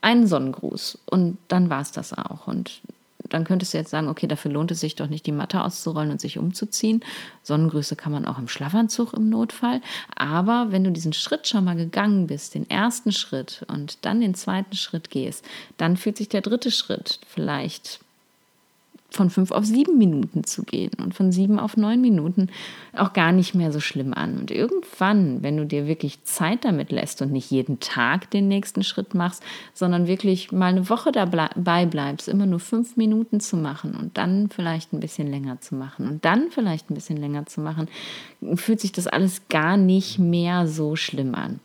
einen 0.00 0.26
Sonnengruß 0.26 0.98
und 1.06 1.36
dann 1.48 1.68
war 1.68 1.82
es 1.82 1.92
das 1.92 2.16
auch. 2.16 2.46
Und 2.46 2.80
dann 3.30 3.44
könntest 3.44 3.72
du 3.72 3.78
jetzt 3.78 3.90
sagen, 3.90 4.08
okay, 4.08 4.26
dafür 4.26 4.50
lohnt 4.50 4.70
es 4.70 4.80
sich 4.80 4.96
doch 4.96 5.08
nicht, 5.08 5.26
die 5.26 5.32
Matte 5.32 5.62
auszurollen 5.62 6.10
und 6.10 6.20
sich 6.20 6.38
umzuziehen. 6.38 7.02
Sonnengrüße 7.42 7.96
kann 7.96 8.12
man 8.12 8.26
auch 8.26 8.38
im 8.38 8.48
Schlafanzug 8.48 9.14
im 9.14 9.30
Notfall. 9.30 9.80
Aber 10.14 10.66
wenn 10.70 10.84
du 10.84 10.92
diesen 10.92 11.12
Schritt 11.12 11.48
schon 11.48 11.64
mal 11.64 11.76
gegangen 11.76 12.26
bist, 12.26 12.54
den 12.54 12.68
ersten 12.68 13.12
Schritt 13.12 13.64
und 13.68 14.04
dann 14.04 14.20
den 14.20 14.34
zweiten 14.34 14.76
Schritt 14.76 15.10
gehst, 15.10 15.44
dann 15.78 15.96
fühlt 15.96 16.18
sich 16.18 16.28
der 16.28 16.42
dritte 16.42 16.70
Schritt 16.70 17.20
vielleicht 17.26 18.00
von 19.10 19.30
fünf 19.30 19.50
auf 19.50 19.64
sieben 19.64 19.98
Minuten 19.98 20.44
zu 20.44 20.62
gehen 20.62 20.92
und 21.02 21.14
von 21.14 21.32
sieben 21.32 21.58
auf 21.58 21.76
neun 21.76 22.00
Minuten 22.00 22.48
auch 22.96 23.12
gar 23.12 23.32
nicht 23.32 23.54
mehr 23.54 23.72
so 23.72 23.80
schlimm 23.80 24.14
an. 24.14 24.38
Und 24.38 24.50
irgendwann, 24.50 25.42
wenn 25.42 25.56
du 25.56 25.66
dir 25.66 25.86
wirklich 25.86 26.22
Zeit 26.24 26.64
damit 26.64 26.92
lässt 26.92 27.22
und 27.22 27.32
nicht 27.32 27.50
jeden 27.50 27.80
Tag 27.80 28.30
den 28.30 28.48
nächsten 28.48 28.82
Schritt 28.82 29.14
machst, 29.14 29.42
sondern 29.74 30.06
wirklich 30.06 30.52
mal 30.52 30.66
eine 30.66 30.88
Woche 30.88 31.12
dabei 31.12 31.86
bleibst, 31.86 32.28
immer 32.28 32.46
nur 32.46 32.60
fünf 32.60 32.96
Minuten 32.96 33.40
zu 33.40 33.56
machen 33.56 33.94
und 33.94 34.16
dann 34.16 34.48
vielleicht 34.48 34.92
ein 34.92 35.00
bisschen 35.00 35.28
länger 35.28 35.60
zu 35.60 35.74
machen 35.74 36.08
und 36.08 36.24
dann 36.24 36.50
vielleicht 36.50 36.90
ein 36.90 36.94
bisschen 36.94 37.16
länger 37.16 37.46
zu 37.46 37.60
machen, 37.60 37.88
fühlt 38.54 38.80
sich 38.80 38.92
das 38.92 39.06
alles 39.06 39.42
gar 39.48 39.76
nicht 39.76 40.18
mehr 40.18 40.66
so 40.66 40.96
schlimm 40.96 41.34
an. 41.34 41.60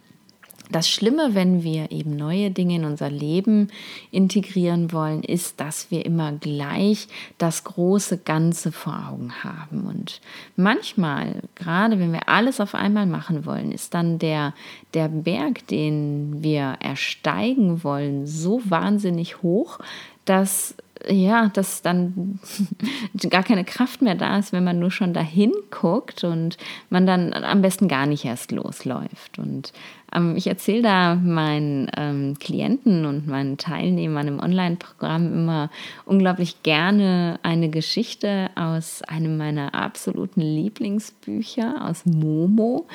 Das 0.72 0.90
Schlimme, 0.90 1.36
wenn 1.36 1.64
wir 1.64 1.92
eben 1.92 2.16
neue 2.16 2.50
Dinge 2.52 2.76
in 2.76 2.86
unser 2.86 3.10
Leben 3.10 3.70
integrieren 4.12 4.92
wollen, 4.92 5.24
ist, 5.24 5.60
dass 5.60 5.92
wir 5.92 6.06
immer 6.06 6.32
gleich 6.32 7.08
das 7.38 7.64
große 7.64 8.18
Ganze 8.18 8.72
vor 8.72 9.10
Augen 9.12 9.44
haben. 9.44 9.86
Und 9.86 10.22
manchmal, 10.56 11.42
gerade 11.56 12.00
wenn 12.00 12.12
wir 12.12 12.28
alles 12.30 12.60
auf 12.60 12.74
einmal 12.74 13.06
machen 13.06 13.46
wollen, 13.46 13.72
ist 13.72 13.94
dann 13.94 14.18
der, 14.18 14.54
der 14.94 15.08
Berg, 15.08 15.68
den 15.68 16.42
wir 16.42 16.78
ersteigen 16.80 17.84
wollen, 17.84 18.26
so 18.26 18.62
wahnsinnig 18.66 19.42
hoch, 19.44 19.80
dass 20.26 20.76
ja, 21.10 21.50
dass 21.50 21.82
dann 21.82 22.40
gar 23.30 23.44
keine 23.44 23.64
Kraft 23.64 24.02
mehr 24.02 24.16
da 24.16 24.38
ist, 24.38 24.54
wenn 24.54 24.64
man 24.64 24.80
nur 24.80 24.92
schon 24.92 25.14
dahin 25.14 25.52
guckt 25.72 26.24
und 26.24 26.58
man 26.90 27.06
dann 27.06 27.34
am 27.34 27.62
besten 27.62 27.88
gar 27.88 28.06
nicht 28.06 28.26
erst 28.26 28.52
losläuft. 28.52 29.38
Und 29.38 29.74
ähm, 30.14 30.36
ich 30.36 30.48
erzähle 30.48 30.82
da 30.82 31.16
meinen 31.16 31.90
ähm, 31.98 32.38
Klienten 32.40 33.06
und 33.06 33.28
meinen 33.28 33.58
Teilnehmern 33.58 34.28
im 34.28 34.40
Online-Programm 34.40 35.34
immer 35.34 35.70
unglaublich 36.06 36.64
gerne 36.64 37.40
eine 37.44 37.70
Geschichte 37.70 38.50
aus 38.56 39.02
einem 39.04 39.38
meiner 39.38 39.74
absoluten 39.76 40.42
Lieblingsbücher, 40.42 41.86
aus 41.88 42.06
Momo. 42.06 42.88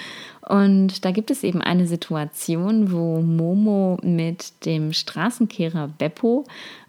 Und 0.48 1.04
da 1.04 1.10
gibt 1.10 1.30
es 1.30 1.44
eben 1.44 1.62
eine 1.62 1.86
Situation, 1.86 2.90
wo 2.90 3.20
Momo 3.20 3.98
mit 4.02 4.64
dem 4.64 4.92
Straßenkehrer 4.92 5.88
Beppo 5.88 6.44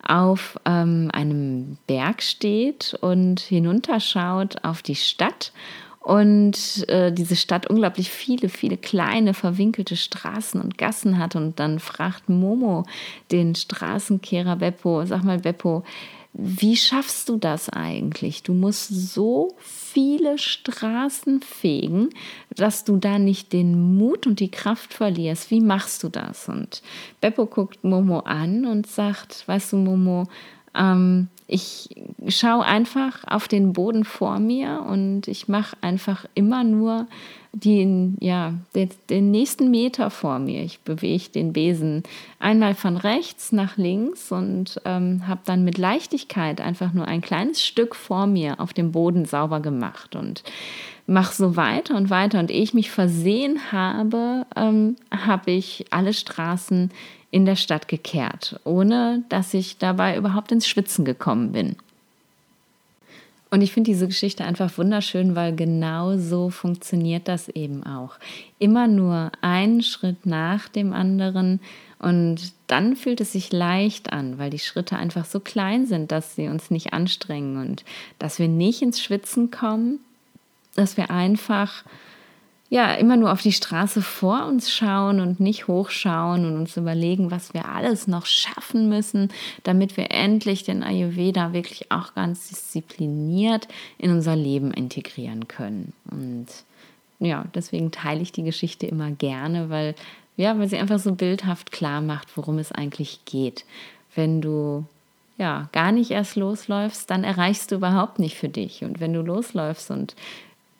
auf 0.08 0.60
ähm, 0.66 1.10
einem 1.14 1.78
Berg 1.88 2.24
steht 2.24 2.98
und 3.02 3.40
hinunterschaut 3.40 4.64
auf 4.64 4.82
die 4.82 4.96
Stadt 4.96 5.52
und 6.02 6.90
äh, 6.90 7.12
diese 7.12 7.36
Stadt 7.36 7.68
unglaublich 7.68 8.10
viele, 8.10 8.50
viele 8.50 8.76
kleine, 8.76 9.36
verwinkelte 9.36 9.96
Straßen 9.96 10.60
und 10.60 10.80
Gassen 10.80 11.20
hat. 11.20 11.36
Und 11.36 11.60
dann 11.60 11.80
fragt 11.80 12.28
Momo 12.28 12.86
den 13.32 13.54
Straßenkehrer 13.54 14.56
Beppo, 14.56 15.06
sag 15.06 15.24
mal 15.24 15.38
Beppo, 15.38 15.84
wie 16.34 16.78
schaffst 16.78 17.28
du 17.28 17.38
das 17.38 17.70
eigentlich? 17.70 18.44
Du 18.44 18.54
musst 18.54 18.88
so 18.88 19.56
viele 19.60 20.38
Straßen 20.38 21.41
fegen, 21.41 22.10
dass 22.56 22.86
du 22.86 22.98
da 22.98 23.20
nicht 23.20 23.52
den 23.52 23.98
Mut 23.98 24.28
und 24.28 24.39
die 24.39 24.52
Kraft 24.52 24.94
verlierst. 24.94 25.52
Wie 25.52 25.60
machst 25.60 26.04
du 26.04 26.10
das? 26.10 26.48
Und 26.48 26.82
Beppo 27.20 27.46
guckt 27.46 27.84
Momo 27.84 28.20
an 28.20 28.65
und 28.65 28.88
sagt, 28.88 29.46
weißt 29.48 29.74
du, 29.74 29.78
Momo, 29.78 30.28
ähm, 30.75 31.27
ich 31.47 31.89
schaue 32.29 32.63
einfach 32.63 33.25
auf 33.27 33.49
den 33.49 33.73
Boden 33.73 34.05
vor 34.05 34.39
mir 34.39 34.86
und 34.88 35.27
ich 35.27 35.49
mache 35.49 35.75
einfach 35.81 36.25
immer 36.34 36.63
nur 36.63 37.07
den, 37.53 38.15
ja, 38.21 38.53
den, 38.73 38.89
den, 39.10 39.31
nächsten 39.31 39.69
Meter 39.69 40.10
vor 40.10 40.39
mir. 40.39 40.63
Ich 40.63 40.79
bewege 40.79 41.29
den 41.29 41.51
Besen 41.51 42.03
einmal 42.39 42.73
von 42.73 42.95
rechts 42.95 43.51
nach 43.51 43.75
links 43.75 44.31
und 44.31 44.79
ähm, 44.86 45.27
habe 45.27 45.41
dann 45.43 45.65
mit 45.65 45.77
Leichtigkeit 45.77 46.62
einfach 46.62 46.93
nur 46.93 47.07
ein 47.07 47.19
kleines 47.19 47.62
Stück 47.62 47.95
vor 47.95 48.27
mir 48.27 48.62
auf 48.62 48.71
dem 48.71 48.93
Boden 48.93 49.25
sauber 49.25 49.60
gemacht 49.60 50.15
und 50.15 50.43
mache 51.05 51.36
so 51.36 51.57
weiter 51.57 51.97
und 51.97 52.10
weiter. 52.10 52.39
Und 52.39 52.49
ehe 52.49 52.63
ich 52.63 52.73
mich 52.73 52.89
versehen 52.89 53.60
habe, 53.73 54.45
ähm, 54.55 54.95
habe 55.12 55.51
ich 55.51 55.86
alle 55.89 56.13
Straßen 56.13 56.91
in 57.32 57.46
der 57.46 57.56
Stadt 57.56 57.88
gekehrt, 57.88 58.60
ohne 58.65 59.24
dass 59.30 59.54
ich 59.54 59.78
dabei 59.78 60.17
überhaupt 60.17 60.52
ins 60.52 60.67
Schwitzen 60.67 61.06
gekommen 61.06 61.54
bin. 61.54 61.76
Und 63.50 63.62
ich 63.62 63.74
finde 63.74 63.91
diese 63.91 64.08
Geschichte 64.08 64.46
einfach 64.46 64.78
wunderschön, 64.78 65.36
weil 65.36 65.54
genau 65.54 66.17
so 66.17 66.50
funktioniert 66.50 67.28
das 67.28 67.50
eben 67.50 67.86
auch. 67.86 68.15
Immer 68.60 68.88
nur 68.88 69.32
einen 69.41 69.84
Schritt 69.84 70.26
nach 70.26 70.70
dem 70.70 70.94
anderen 70.94 71.60
und 72.00 72.54
dann 72.67 72.96
fühlt 72.96 73.20
es 73.22 73.34
sich 73.34 73.52
leicht 73.52 74.13
an, 74.13 74.38
weil 74.38 74.50
die 74.50 74.60
Schritte 74.60 74.96
einfach 74.96 75.26
so 75.26 75.39
klein 75.41 75.86
sind, 75.86 76.12
dass 76.12 76.36
sie 76.36 76.48
uns 76.48 76.72
nicht 76.72 76.94
anstrengen 76.94 77.58
und 77.58 77.84
dass 78.20 78.39
wir 78.39 78.48
nicht 78.48 78.82
ins 78.82 79.02
Schwitzen 79.02 79.52
kommen, 79.52 80.00
dass 80.76 80.96
wir 80.96 81.12
einfach 81.12 81.84
ja, 82.71 82.93
immer 82.93 83.17
nur 83.17 83.34
auf 83.34 83.41
die 83.41 83.51
Straße 83.51 84.01
vor 84.01 84.45
uns 84.45 84.71
schauen 84.71 85.19
und 85.19 85.41
nicht 85.41 85.67
hochschauen 85.67 86.45
und 86.45 86.55
uns 86.55 86.77
überlegen, 86.77 87.29
was 87.29 87.53
wir 87.53 87.65
alles 87.65 88.07
noch 88.07 88.25
schaffen 88.25 88.88
müssen, 88.88 89.27
damit 89.63 89.97
wir 89.97 90.10
endlich 90.12 90.63
den 90.63 90.81
Ayurveda 90.81 91.51
wirklich 91.51 91.91
auch 91.91 92.15
ganz 92.15 92.47
diszipliniert 92.47 93.67
in 93.97 94.12
unser 94.12 94.38
Leben 94.38 94.71
integrieren 94.71 95.49
können. 95.49 95.91
Und 96.10 96.47
ja, 97.19 97.43
deswegen 97.53 97.91
teile 97.91 98.21
ich 98.21 98.31
die 98.31 98.43
Geschichte 98.43 98.88
immer 98.88 99.12
gerne, 99.12 99.69
weil, 99.69 99.93
ja, 100.38 100.57
weil 100.57 100.69
sie 100.69 100.77
einfach 100.77 100.99
so 100.99 101.13
bildhaft 101.13 101.73
klar 101.73 101.99
macht, 101.99 102.38
worum 102.38 102.57
es 102.57 102.71
eigentlich 102.71 103.19
geht. 103.25 103.65
Wenn 104.15 104.39
du 104.39 104.86
ja, 105.38 105.67
gar 105.73 105.91
nicht 105.91 106.12
erst 106.12 106.38
losläufst, 106.38 107.10
dann 107.10 107.25
erreichst 107.25 107.71
du 107.71 107.75
überhaupt 107.75 108.17
nicht 108.17 108.38
für 108.38 108.47
dich. 108.47 108.86
Und 108.86 109.01
wenn 109.01 109.12
du 109.12 109.21
losläufst 109.21 109.91
und 109.91 110.15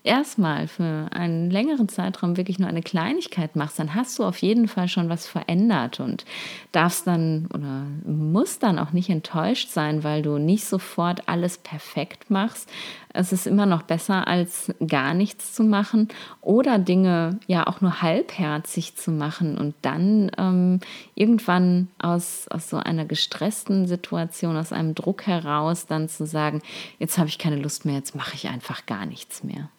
erstmal 0.04 0.68
für 0.68 1.08
einen 1.12 1.52
längeren 1.52 1.88
Zeitraum 1.88 2.36
wirklich 2.36 2.58
nur 2.58 2.68
eine 2.68 2.82
Kleinigkeit 2.82 3.56
machst, 3.56 3.78
dann 3.78 3.94
hast 3.94 4.18
du 4.18 4.24
auf 4.24 4.38
jeden 4.40 4.68
Fall 4.68 4.88
schon 4.88 5.10
was 5.10 5.28
verändert 5.28 6.00
und 6.00 6.26
darfst 6.72 7.06
dann 7.06 7.48
oder 7.54 7.86
musst 8.06 8.64
dann 8.64 8.80
auch 8.80 8.94
nicht 8.94 9.10
enttäuscht 9.10 9.70
sein, 9.70 10.04
weil 10.04 10.24
du 10.24 10.40
nicht 10.40 10.66
sofort 10.66 11.28
alles 11.28 11.60
perfekt 11.60 12.32
machst. 12.32 12.70
Es 13.14 13.32
ist 13.32 13.46
immer 13.46 13.66
noch 13.66 13.84
besser, 13.84 14.28
als 14.28 14.74
gar 14.88 15.14
nichts 15.14 15.54
zu 15.54 15.64
machen 15.64 16.08
oder 16.40 16.80
Dinge 16.80 17.40
ja 17.46 17.68
auch 17.68 17.82
nur 17.82 18.02
halbherzig 18.02 18.96
zu 18.96 19.12
machen 19.12 19.58
und 19.58 19.76
dann 19.82 20.32
ähm, 20.38 20.80
irgendwann 21.14 21.90
aus, 22.00 22.48
aus 22.48 22.70
so 22.70 22.78
einer 22.78 23.06
gestressten 23.06 23.86
Situation, 23.86 24.58
aus 24.58 24.72
einem 24.72 24.96
Druck 24.96 25.28
heraus 25.28 25.86
dann 25.86 26.10
zu 26.10 26.26
sagen, 26.26 26.62
jetzt 26.98 27.18
habe 27.18 27.28
ich 27.28 27.38
keine 27.38 27.58
Lust 27.58 27.86
mehr, 27.86 27.96
jetzt 27.96 28.16
mache 28.16 28.34
ich 28.34 28.48
einfach 28.48 28.86
gar 28.86 29.06
nichts 29.06 29.44
mehr. 29.44 29.70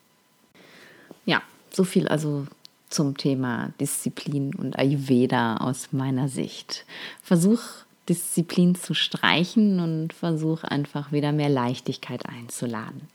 Ja, 1.25 1.43
so 1.71 1.85
viel 1.85 2.09
also 2.09 2.47
zum 2.93 3.17
Thema 3.17 3.71
Disziplin 3.81 4.55
und 4.55 4.79
Ayurveda 4.79 5.57
aus 5.57 5.89
meiner 5.93 6.29
Sicht. 6.29 6.85
Versuch 7.23 7.61
Disziplin 8.09 8.75
zu 8.75 8.95
streichen 8.95 9.81
und 9.81 10.13
versuch 10.13 10.65
einfach 10.65 11.13
wieder 11.13 11.33
mehr 11.33 11.49
Leichtigkeit 11.49 12.27
einzuladen. 12.27 13.09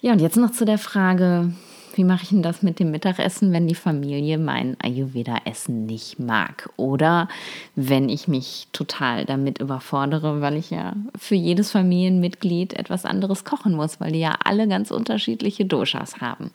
Ja, 0.00 0.12
und 0.12 0.20
jetzt 0.20 0.36
noch 0.36 0.50
zu 0.50 0.64
der 0.64 0.78
Frage, 0.78 1.54
wie 1.94 2.04
mache 2.04 2.24
ich 2.24 2.28
denn 2.30 2.42
das 2.42 2.62
mit 2.62 2.80
dem 2.80 2.90
Mittagessen, 2.90 3.52
wenn 3.52 3.68
die 3.68 3.74
Familie 3.74 4.38
mein 4.38 4.76
Ayurveda-Essen 4.82 5.86
nicht 5.86 6.18
mag? 6.18 6.68
Oder 6.76 7.28
wenn 7.76 8.08
ich 8.08 8.26
mich 8.26 8.68
total 8.72 9.24
damit 9.24 9.60
überfordere, 9.60 10.40
weil 10.40 10.56
ich 10.56 10.70
ja 10.70 10.94
für 11.16 11.36
jedes 11.36 11.70
Familienmitglied 11.70 12.74
etwas 12.74 13.04
anderes 13.04 13.44
kochen 13.44 13.74
muss, 13.74 14.00
weil 14.00 14.12
die 14.12 14.20
ja 14.20 14.34
alle 14.42 14.66
ganz 14.66 14.90
unterschiedliche 14.90 15.64
Doshas 15.64 16.20
haben 16.20 16.50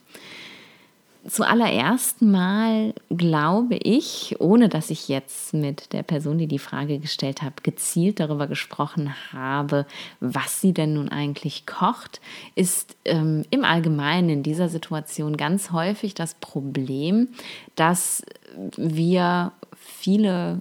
zuallererst 1.26 2.22
mal 2.22 2.94
glaube 3.10 3.76
ich, 3.76 4.36
ohne 4.38 4.68
dass 4.68 4.90
ich 4.90 5.08
jetzt 5.08 5.52
mit 5.52 5.92
der 5.92 6.02
Person, 6.02 6.38
die 6.38 6.46
die 6.46 6.58
Frage 6.58 6.98
gestellt 6.98 7.42
hat, 7.42 7.62
gezielt 7.62 8.20
darüber 8.20 8.46
gesprochen 8.46 9.14
habe, 9.32 9.86
was 10.20 10.60
sie 10.60 10.72
denn 10.72 10.94
nun 10.94 11.08
eigentlich 11.08 11.66
kocht, 11.66 12.20
ist 12.54 12.96
ähm, 13.04 13.44
im 13.50 13.64
Allgemeinen 13.64 14.30
in 14.30 14.42
dieser 14.42 14.68
Situation 14.68 15.36
ganz 15.36 15.72
häufig 15.72 16.14
das 16.14 16.34
Problem, 16.34 17.28
dass 17.76 18.22
wir 18.76 19.52
viele 19.76 20.60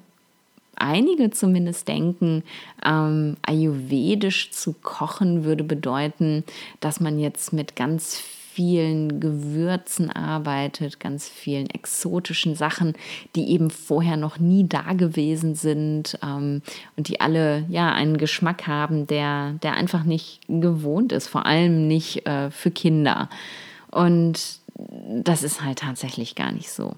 einige 0.75 1.29
zumindest 1.29 1.87
denken, 1.87 2.43
ähm, 2.85 3.37
ayurvedisch 3.41 4.51
zu 4.51 4.73
kochen 4.73 5.43
würde 5.43 5.63
bedeuten, 5.63 6.43
dass 6.79 6.99
man 6.99 7.19
jetzt 7.19 7.53
mit 7.53 7.75
ganz 7.75 8.23
vielen 8.53 9.19
Gewürzen 9.19 10.09
arbeitet, 10.09 10.99
ganz 10.99 11.27
vielen 11.27 11.69
exotischen 11.69 12.55
Sachen, 12.55 12.93
die 13.35 13.49
eben 13.49 13.69
vorher 13.69 14.17
noch 14.17 14.39
nie 14.39 14.67
da 14.67 14.93
gewesen 14.93 15.55
sind 15.55 16.17
ähm, 16.23 16.61
und 16.97 17.07
die 17.07 17.21
alle 17.21 17.65
ja 17.69 17.91
einen 17.91 18.17
Geschmack 18.17 18.67
haben, 18.67 19.07
der, 19.07 19.53
der 19.63 19.73
einfach 19.73 20.03
nicht 20.03 20.41
gewohnt 20.47 21.11
ist, 21.11 21.27
vor 21.27 21.45
allem 21.45 21.87
nicht 21.87 22.25
äh, 22.25 22.51
für 22.51 22.71
Kinder. 22.71 23.29
Und 23.91 24.59
das 25.09 25.43
ist 25.43 25.63
halt 25.63 25.79
tatsächlich 25.79 26.35
gar 26.35 26.51
nicht 26.51 26.71
so 26.71 26.95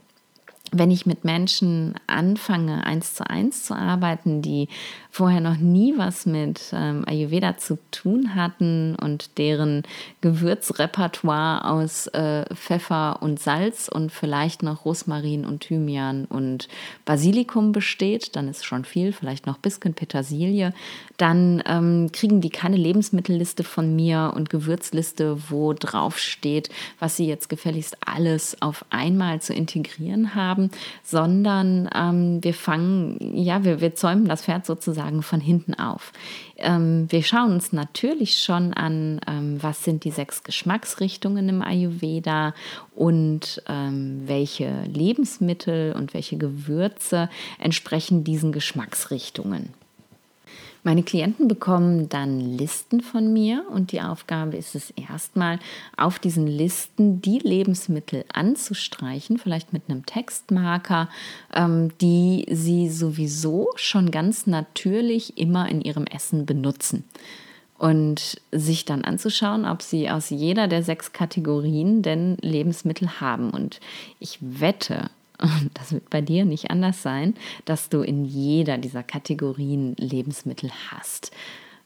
wenn 0.71 0.89
ich 0.89 1.05
mit 1.05 1.25
Menschen 1.25 1.95
anfange, 2.07 2.85
eins 2.85 3.13
zu 3.13 3.29
eins 3.29 3.65
zu 3.65 3.75
arbeiten, 3.75 4.41
die 4.41 4.69
vorher 5.09 5.41
noch 5.41 5.57
nie 5.57 5.93
was 5.97 6.25
mit 6.25 6.61
ähm, 6.71 7.03
Ayurveda 7.05 7.57
zu 7.57 7.77
tun 7.91 8.35
hatten 8.35 8.95
und 8.95 9.37
deren 9.37 9.83
Gewürzrepertoire 10.21 11.69
aus 11.69 12.07
äh, 12.07 12.45
Pfeffer 12.55 13.21
und 13.21 13.39
Salz 13.39 13.89
und 13.89 14.13
vielleicht 14.13 14.63
noch 14.63 14.85
Rosmarin 14.85 15.45
und 15.45 15.61
Thymian 15.61 16.23
und 16.25 16.69
Basilikum 17.03 17.73
besteht, 17.73 18.37
dann 18.37 18.47
ist 18.47 18.65
schon 18.65 18.85
viel, 18.85 19.11
vielleicht 19.11 19.47
noch 19.47 19.57
bisschen 19.57 19.93
Petersilie, 19.93 20.73
dann 21.21 21.61
ähm, 21.67 22.11
kriegen 22.11 22.41
die 22.41 22.49
keine 22.49 22.77
Lebensmittelliste 22.77 23.63
von 23.63 23.95
mir 23.95 24.33
und 24.35 24.49
Gewürzliste, 24.49 25.37
wo 25.49 25.73
drauf 25.73 26.17
steht, 26.17 26.69
was 26.99 27.15
sie 27.15 27.27
jetzt 27.27 27.47
gefälligst 27.47 27.97
alles 28.03 28.59
auf 28.59 28.83
einmal 28.89 29.39
zu 29.39 29.53
integrieren 29.53 30.33
haben, 30.33 30.71
sondern 31.03 31.87
ähm, 31.93 32.43
wir 32.43 32.55
fangen, 32.55 33.17
ja, 33.35 33.63
wir, 33.63 33.81
wir 33.81 33.93
zäumen 33.93 34.25
das 34.25 34.45
Pferd 34.45 34.65
sozusagen 34.65 35.21
von 35.21 35.39
hinten 35.39 35.75
auf. 35.75 36.11
Ähm, 36.57 37.05
wir 37.09 37.21
schauen 37.21 37.51
uns 37.51 37.71
natürlich 37.71 38.39
schon 38.39 38.73
an, 38.73 39.21
ähm, 39.27 39.61
was 39.61 39.83
sind 39.83 40.03
die 40.03 40.11
sechs 40.11 40.43
Geschmacksrichtungen 40.43 41.47
im 41.49 41.61
Ayurveda 41.61 42.55
und 42.95 43.61
ähm, 43.67 44.23
welche 44.25 44.83
Lebensmittel 44.85 45.93
und 45.93 46.15
welche 46.15 46.37
Gewürze 46.37 47.29
entsprechen 47.59 48.23
diesen 48.23 48.51
Geschmacksrichtungen. 48.51 49.80
Meine 50.83 51.03
Klienten 51.03 51.47
bekommen 51.47 52.09
dann 52.09 52.39
Listen 52.39 53.01
von 53.01 53.31
mir 53.31 53.65
und 53.69 53.91
die 53.91 54.01
Aufgabe 54.01 54.57
ist 54.57 54.73
es 54.73 54.89
erstmal, 54.91 55.59
auf 55.95 56.17
diesen 56.17 56.47
Listen 56.47 57.21
die 57.21 57.37
Lebensmittel 57.37 58.25
anzustreichen, 58.33 59.37
vielleicht 59.37 59.73
mit 59.73 59.83
einem 59.87 60.07
Textmarker, 60.07 61.07
ähm, 61.53 61.91
die 62.01 62.47
sie 62.49 62.89
sowieso 62.89 63.69
schon 63.75 64.09
ganz 64.09 64.47
natürlich 64.47 65.37
immer 65.37 65.69
in 65.69 65.81
ihrem 65.81 66.07
Essen 66.07 66.47
benutzen 66.47 67.03
und 67.77 68.41
sich 68.51 68.85
dann 68.85 69.03
anzuschauen, 69.03 69.65
ob 69.65 69.83
sie 69.83 70.09
aus 70.09 70.31
jeder 70.31 70.67
der 70.67 70.81
sechs 70.81 71.13
Kategorien 71.13 72.01
denn 72.01 72.37
Lebensmittel 72.41 73.21
haben. 73.21 73.51
Und 73.51 73.79
ich 74.19 74.39
wette, 74.39 75.11
das 75.73 75.91
wird 75.91 76.09
bei 76.09 76.21
dir 76.21 76.45
nicht 76.45 76.71
anders 76.71 77.01
sein, 77.01 77.35
dass 77.65 77.89
du 77.89 78.01
in 78.01 78.25
jeder 78.25 78.77
dieser 78.77 79.03
Kategorien 79.03 79.95
Lebensmittel 79.97 80.71
hast, 80.89 81.31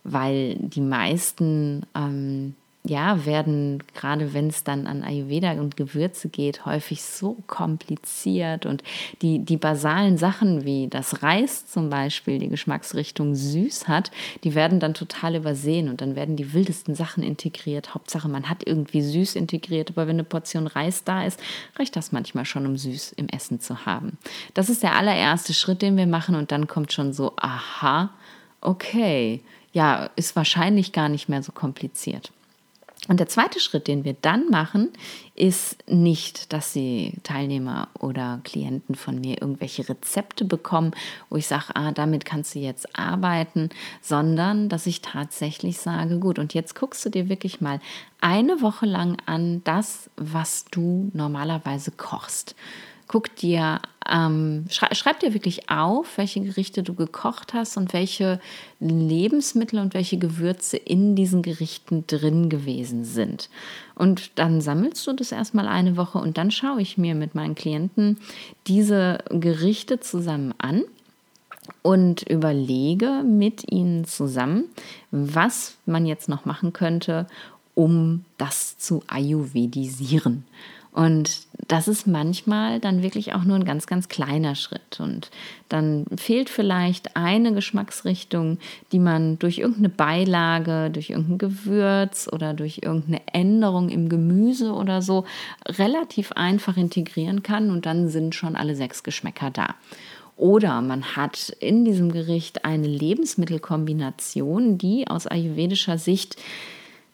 weil 0.04 0.56
die 0.56 0.82
meisten 0.82 1.86
ähm, 1.96 2.56
ja, 2.88 3.26
werden, 3.26 3.84
gerade 3.96 4.34
wenn 4.34 4.48
es 4.48 4.64
dann 4.64 4.86
an 4.86 5.04
Ayurveda 5.04 5.54
und 5.54 5.76
Gewürze 5.76 6.30
geht, 6.30 6.66
häufig 6.66 7.02
so 7.02 7.38
kompliziert 7.48 8.66
und 8.66 8.84
die, 9.22 9.40
die 9.40 9.58
basalen 9.58 10.18
Sachen 10.18 10.66
wie 10.66 10.88
das 10.88 11.24
Reis 11.24 11.66
zum 11.66 11.90
Beispiel, 11.90 12.38
die 12.38 12.50
Geschmacksrichtung 12.50 13.34
süß 13.34 13.88
hat, 13.88 14.12
die 14.44 14.54
werden 14.54 14.80
dann 14.80 14.94
total 14.94 15.36
übersehen 15.36 15.90
und 15.90 16.02
dann 16.02 16.16
werden 16.16 16.36
die 16.36 16.54
wildesten 16.54 16.94
Sachen 16.94 17.24
integriert. 17.24 17.96
Hauptsache, 17.96 18.30
man 18.30 18.50
hat 18.50 18.66
irgendwie 18.66 19.02
süß 19.02 19.36
integriert, 19.36 19.90
aber 19.90 20.08
wenn 20.08 20.18
eine 20.18 20.24
Portion 20.24 20.68
Reis 20.68 21.04
da 21.04 21.26
ist, 21.26 21.40
reicht 21.78 21.96
das 21.96 22.12
manchmal 22.12 22.46
schon, 22.46 22.68
um 22.68 22.78
süß 22.78 23.14
im 23.14 23.28
Essen 23.30 23.60
zu 23.60 23.86
haben. 23.86 24.18
Das 24.54 24.70
ist 24.70 24.84
der 24.84 24.96
allererste 24.96 25.54
Schritt, 25.54 25.82
den 25.82 25.98
wir 25.98 26.08
machen 26.08 26.36
und 26.36 26.52
dann 26.52 26.68
kommt 26.68 26.94
schon 26.94 27.14
so, 27.14 27.34
aha, 27.38 28.12
okay, 28.62 29.42
ja, 29.74 30.10
ist 30.16 30.36
wahrscheinlich 30.36 30.92
gar 30.92 31.10
nicht 31.10 31.28
mehr 31.28 31.44
so 31.44 31.52
kompliziert. 31.52 32.32
Und 33.08 33.20
der 33.20 33.28
zweite 33.28 33.60
Schritt, 33.60 33.88
den 33.88 34.04
wir 34.04 34.16
dann 34.20 34.50
machen, 34.50 34.90
ist 35.36 35.78
nicht, 35.88 36.54
dass 36.54 36.74
die 36.74 37.14
Teilnehmer 37.24 37.90
oder 38.00 38.40
Klienten 38.44 38.96
von 38.96 39.20
mir 39.20 39.42
irgendwelche 39.42 39.88
Rezepte 39.88 40.44
bekommen, 40.44 40.92
wo 41.30 41.36
ich 41.36 41.46
sage, 41.46 41.76
ah, 41.76 41.92
damit 41.92 42.26
kannst 42.26 42.56
du 42.56 42.60
jetzt 42.60 42.98
arbeiten, 42.98 43.70
sondern 44.02 44.70
dass 44.70 44.88
ich 44.88 45.02
tatsächlich 45.02 45.78
sage, 45.78 46.20
gut, 46.20 46.40
und 46.40 46.54
jetzt 46.54 46.74
guckst 46.74 47.06
du 47.06 47.10
dir 47.10 47.30
wirklich 47.30 47.62
mal 47.62 47.80
eine 48.22 48.62
Woche 48.62 48.88
lang 48.88 49.18
an 49.26 49.64
das, 49.66 50.10
was 50.16 50.66
du 50.72 51.12
normalerweise 51.14 51.92
kochst. 51.92 52.56
Guck 53.08 53.36
dir, 53.36 53.82
ähm, 54.12 54.66
schrei 54.70 54.94
schreib 54.94 55.20
dir 55.20 55.34
wirklich 55.34 55.70
auf, 55.70 56.18
welche 56.18 56.42
Gerichte 56.42 56.84
du 56.84 56.94
gekocht 56.94 57.54
hast 57.54 57.78
und 57.78 57.94
welche 57.94 58.40
Lebensmittel 58.80 59.80
und 59.80 59.94
welche 59.94 60.18
Gewürze 60.18 60.78
in 60.78 61.16
diesen 61.16 61.42
Gerichten 61.42 62.06
drin 62.08 62.50
gewesen 62.50 63.04
sind. 63.04 63.50
Und 63.96 64.32
dann 64.36 64.62
sammelst 64.62 65.06
du 65.06 65.14
das 65.14 65.32
erstmal 65.32 65.68
eine 65.68 65.98
Woche 65.98 66.18
und 66.18 66.38
dann 66.38 66.52
schaue 66.52 66.82
ich 66.82 66.98
mir 66.98 67.16
mit 67.16 67.36
meinen 67.36 67.56
Klienten 67.56 68.18
diese 68.68 69.20
Gerichte 69.30 70.00
zusammen 70.00 70.54
an 70.58 70.84
und 71.82 72.24
überlege 72.24 73.24
mit 73.24 73.72
ihnen 73.72 74.06
zusammen, 74.06 74.66
was 75.12 75.78
man 75.86 76.06
jetzt 76.06 76.30
noch 76.30 76.46
machen 76.46 76.74
könnte, 76.74 77.28
um 77.74 78.26
das 78.38 78.78
zu 78.78 79.04
ayurvedisieren. 79.08 80.46
Und 80.96 81.42
das 81.68 81.90
ist 81.90 82.08
manchmal 82.08 82.80
dann 82.80 83.04
wirklich 83.04 83.34
auch 83.34 83.44
nur 83.44 83.58
ein 83.58 83.66
ganz, 83.66 83.86
ganz 83.86 84.08
kleiner 84.08 84.56
Schritt. 84.56 85.02
Und 85.02 85.30
dann 85.68 86.06
fehlt 86.16 86.50
vielleicht 86.50 87.18
eine 87.18 87.54
Geschmacksrichtung, 87.54 88.60
die 88.94 89.00
man 89.00 89.38
durch 89.38 89.58
irgendeine 89.58 89.90
Beilage, 89.90 90.90
durch 90.90 91.10
irgendein 91.10 91.38
Gewürz 91.38 92.30
oder 92.32 92.54
durch 92.54 92.80
irgendeine 92.82 93.20
Änderung 93.34 93.90
im 93.90 94.08
Gemüse 94.08 94.72
oder 94.72 95.02
so 95.02 95.26
relativ 95.66 96.32
einfach 96.32 96.78
integrieren 96.78 97.44
kann. 97.44 97.72
Und 97.72 97.86
dann 97.86 98.08
sind 98.08 98.34
schon 98.34 98.56
alle 98.56 98.78
sechs 98.78 99.04
Geschmäcker 99.04 99.52
da. 99.52 99.76
Oder 100.38 100.80
man 100.80 101.18
hat 101.18 101.50
in 101.60 101.84
diesem 101.84 102.10
Gericht 102.10 102.64
eine 102.64 102.88
Lebensmittelkombination, 102.88 104.78
die 104.78 105.10
aus 105.10 105.28
ayurvedischer 105.28 105.98
Sicht 105.98 106.38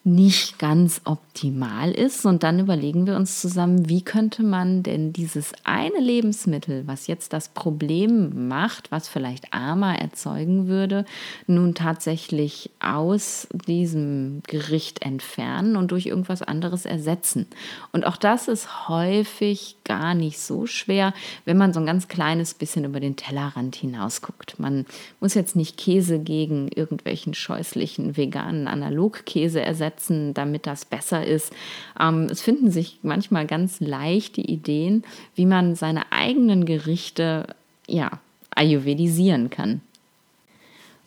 nicht 0.04 0.58
ganz 0.58 1.00
optimal 1.04 1.92
ist. 1.92 2.26
Und 2.26 2.42
dann 2.42 2.58
überlegen 2.58 3.06
wir 3.06 3.14
uns 3.14 3.40
zusammen, 3.40 3.88
wie 3.88 4.02
könnte 4.02 4.42
man 4.42 4.82
denn 4.82 5.12
dieses 5.12 5.52
eine 5.62 6.00
Lebensmittel, 6.00 6.86
was 6.86 7.06
jetzt 7.06 7.32
das 7.32 7.48
Problem 7.48 8.48
macht, 8.48 8.90
was 8.90 9.06
vielleicht 9.06 9.54
Ama 9.54 9.94
erzeugen 9.94 10.66
würde, 10.66 11.04
nun 11.46 11.74
tatsächlich 11.74 12.70
aus 12.80 13.46
diesem 13.68 14.42
Gericht 14.48 15.02
entfernen 15.02 15.76
und 15.76 15.92
durch 15.92 16.06
irgendwas 16.06 16.42
anderes 16.42 16.84
ersetzen. 16.84 17.46
Und 17.92 18.04
auch 18.04 18.16
das 18.16 18.48
ist 18.48 18.88
häufig 18.88 19.76
gar 19.84 20.14
nicht 20.14 20.40
so 20.40 20.66
schwer, 20.66 21.14
wenn 21.44 21.56
man 21.56 21.72
so 21.72 21.78
ein 21.78 21.86
ganz 21.86 22.08
kleines 22.08 22.54
bisschen 22.54 22.84
über 22.84 22.98
den 22.98 23.14
Tellerrand 23.14 23.76
hinausguckt. 23.76 24.58
Man 24.58 24.84
muss 25.20 25.34
jetzt 25.34 25.54
nicht 25.54 25.76
Käse 25.76 26.18
gegen 26.18 26.68
irgendwelchen 26.68 27.34
scheußlichen 27.34 28.16
veganen 28.16 28.66
Analogkäse 28.66 29.60
ersetzen 29.60 29.91
setzen, 29.92 30.34
damit 30.34 30.66
das 30.66 30.84
besser 30.84 31.24
ist. 31.24 31.52
Ähm, 32.00 32.28
es 32.30 32.40
finden 32.40 32.70
sich 32.70 32.98
manchmal 33.02 33.46
ganz 33.46 33.80
leichte 33.80 34.40
Ideen, 34.40 35.04
wie 35.34 35.46
man 35.46 35.74
seine 35.74 36.10
eigenen 36.12 36.64
Gerichte 36.64 37.46
ja, 37.86 38.10
ayurvedisieren 38.54 39.50
kann. 39.50 39.80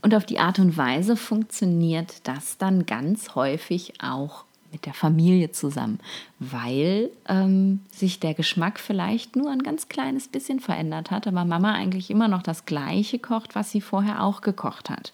Und 0.02 0.13
auf 0.13 0.26
die 0.26 0.39
Art 0.39 0.60
und 0.60 0.78
Weise 0.78 1.17
funktioniert 1.17 2.28
das 2.28 2.58
dann 2.58 2.86
ganz 2.86 3.34
häufig 3.34 3.93
auch 4.04 4.45
mit 4.71 4.86
der 4.86 4.93
Familie 4.93 5.52
zusammen, 5.52 6.00
weil 6.38 7.10
ähm, 7.28 7.80
sich 7.91 8.19
der 8.19 8.34
Geschmack 8.34 8.80
vielleicht 8.80 9.36
nur 9.36 9.50
ein 9.50 9.63
ganz 9.63 9.88
kleines 9.88 10.28
bisschen 10.28 10.60
verändert 10.60 11.12
hat, 11.12 11.28
aber 11.28 11.45
Mama 11.45 11.74
eigentlich 11.74 12.12
immer 12.12 12.28
noch 12.28 12.43
das 12.43 12.65
gleiche 12.65 13.17
kocht, 13.17 13.56
was 13.56 13.71
sie 13.71 13.82
vorher 13.82 14.21
auch 14.21 14.41
gekocht 14.41 14.89
hat. 14.89 15.13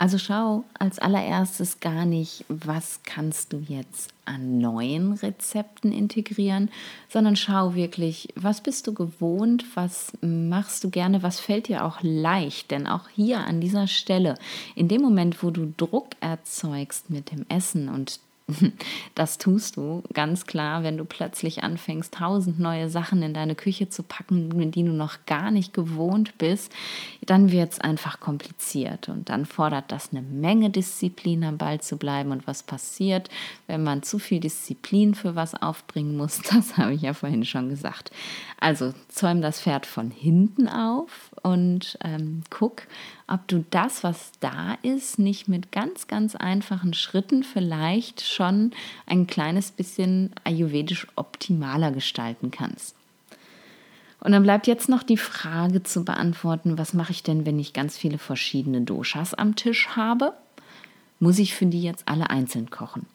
Also 0.00 0.16
schau 0.16 0.64
als 0.78 0.98
allererstes 0.98 1.78
gar 1.80 2.06
nicht, 2.06 2.46
was 2.48 3.00
kannst 3.04 3.52
du 3.52 3.58
jetzt 3.58 4.14
an 4.24 4.56
neuen 4.56 5.12
Rezepten 5.12 5.92
integrieren, 5.92 6.70
sondern 7.10 7.36
schau 7.36 7.74
wirklich, 7.74 8.28
was 8.34 8.62
bist 8.62 8.86
du 8.86 8.94
gewohnt, 8.94 9.66
was 9.74 10.12
machst 10.22 10.84
du 10.84 10.88
gerne, 10.88 11.22
was 11.22 11.38
fällt 11.38 11.68
dir 11.68 11.84
auch 11.84 11.98
leicht. 12.00 12.70
Denn 12.70 12.86
auch 12.86 13.10
hier 13.10 13.40
an 13.40 13.60
dieser 13.60 13.88
Stelle, 13.88 14.36
in 14.74 14.88
dem 14.88 15.02
Moment, 15.02 15.42
wo 15.42 15.50
du 15.50 15.70
Druck 15.76 16.06
erzeugst 16.20 17.10
mit 17.10 17.30
dem 17.30 17.44
Essen 17.50 17.90
und 17.90 18.20
Das 19.14 19.38
tust 19.38 19.76
du 19.76 20.02
ganz 20.12 20.46
klar, 20.46 20.82
wenn 20.82 20.96
du 20.96 21.04
plötzlich 21.04 21.62
anfängst, 21.62 22.14
tausend 22.14 22.58
neue 22.58 22.88
Sachen 22.88 23.22
in 23.22 23.34
deine 23.34 23.54
Küche 23.54 23.88
zu 23.88 24.02
packen, 24.02 24.70
die 24.70 24.84
du 24.84 24.92
noch 24.92 25.18
gar 25.26 25.50
nicht 25.50 25.74
gewohnt 25.74 26.38
bist. 26.38 26.72
Dann 27.22 27.50
wird 27.50 27.72
es 27.72 27.80
einfach 27.80 28.20
kompliziert 28.20 29.08
und 29.08 29.28
dann 29.28 29.46
fordert 29.46 29.92
das 29.92 30.10
eine 30.10 30.22
Menge 30.22 30.70
Disziplin, 30.70 31.44
am 31.44 31.58
Ball 31.58 31.80
zu 31.80 31.96
bleiben. 31.96 32.30
Und 32.30 32.46
was 32.46 32.62
passiert, 32.62 33.28
wenn 33.66 33.82
man 33.82 34.02
zu 34.02 34.18
viel 34.18 34.40
Disziplin 34.40 35.14
für 35.14 35.34
was 35.34 35.60
aufbringen 35.60 36.16
muss? 36.16 36.40
Das 36.50 36.76
habe 36.76 36.94
ich 36.94 37.02
ja 37.02 37.14
vorhin 37.14 37.44
schon 37.44 37.68
gesagt. 37.68 38.10
Also 38.58 38.92
zäum 39.08 39.40
das 39.40 39.60
Pferd 39.60 39.86
von 39.86 40.10
hinten 40.10 40.68
auf 40.68 41.30
und 41.42 41.98
ähm, 42.02 42.42
guck, 42.50 42.82
ob 43.30 43.46
du 43.46 43.64
das, 43.70 44.02
was 44.02 44.32
da 44.40 44.76
ist, 44.82 45.18
nicht 45.18 45.48
mit 45.48 45.70
ganz, 45.70 46.08
ganz 46.08 46.34
einfachen 46.34 46.94
Schritten 46.94 47.44
vielleicht 47.44 48.22
schon 48.22 48.72
ein 49.06 49.26
kleines 49.26 49.70
bisschen 49.70 50.32
ayurvedisch 50.44 51.06
optimaler 51.16 51.92
gestalten 51.92 52.50
kannst. 52.50 52.96
Und 54.18 54.32
dann 54.32 54.42
bleibt 54.42 54.66
jetzt 54.66 54.88
noch 54.88 55.02
die 55.02 55.16
Frage 55.16 55.82
zu 55.82 56.04
beantworten, 56.04 56.76
was 56.76 56.92
mache 56.92 57.12
ich 57.12 57.22
denn, 57.22 57.46
wenn 57.46 57.58
ich 57.58 57.72
ganz 57.72 57.96
viele 57.96 58.18
verschiedene 58.18 58.82
Doshas 58.82 59.32
am 59.32 59.56
Tisch 59.56 59.88
habe? 59.96 60.34
Muss 61.20 61.38
ich 61.38 61.54
für 61.54 61.66
die 61.66 61.82
jetzt 61.82 62.06
alle 62.06 62.28
einzeln 62.30 62.68
kochen? 62.68 63.06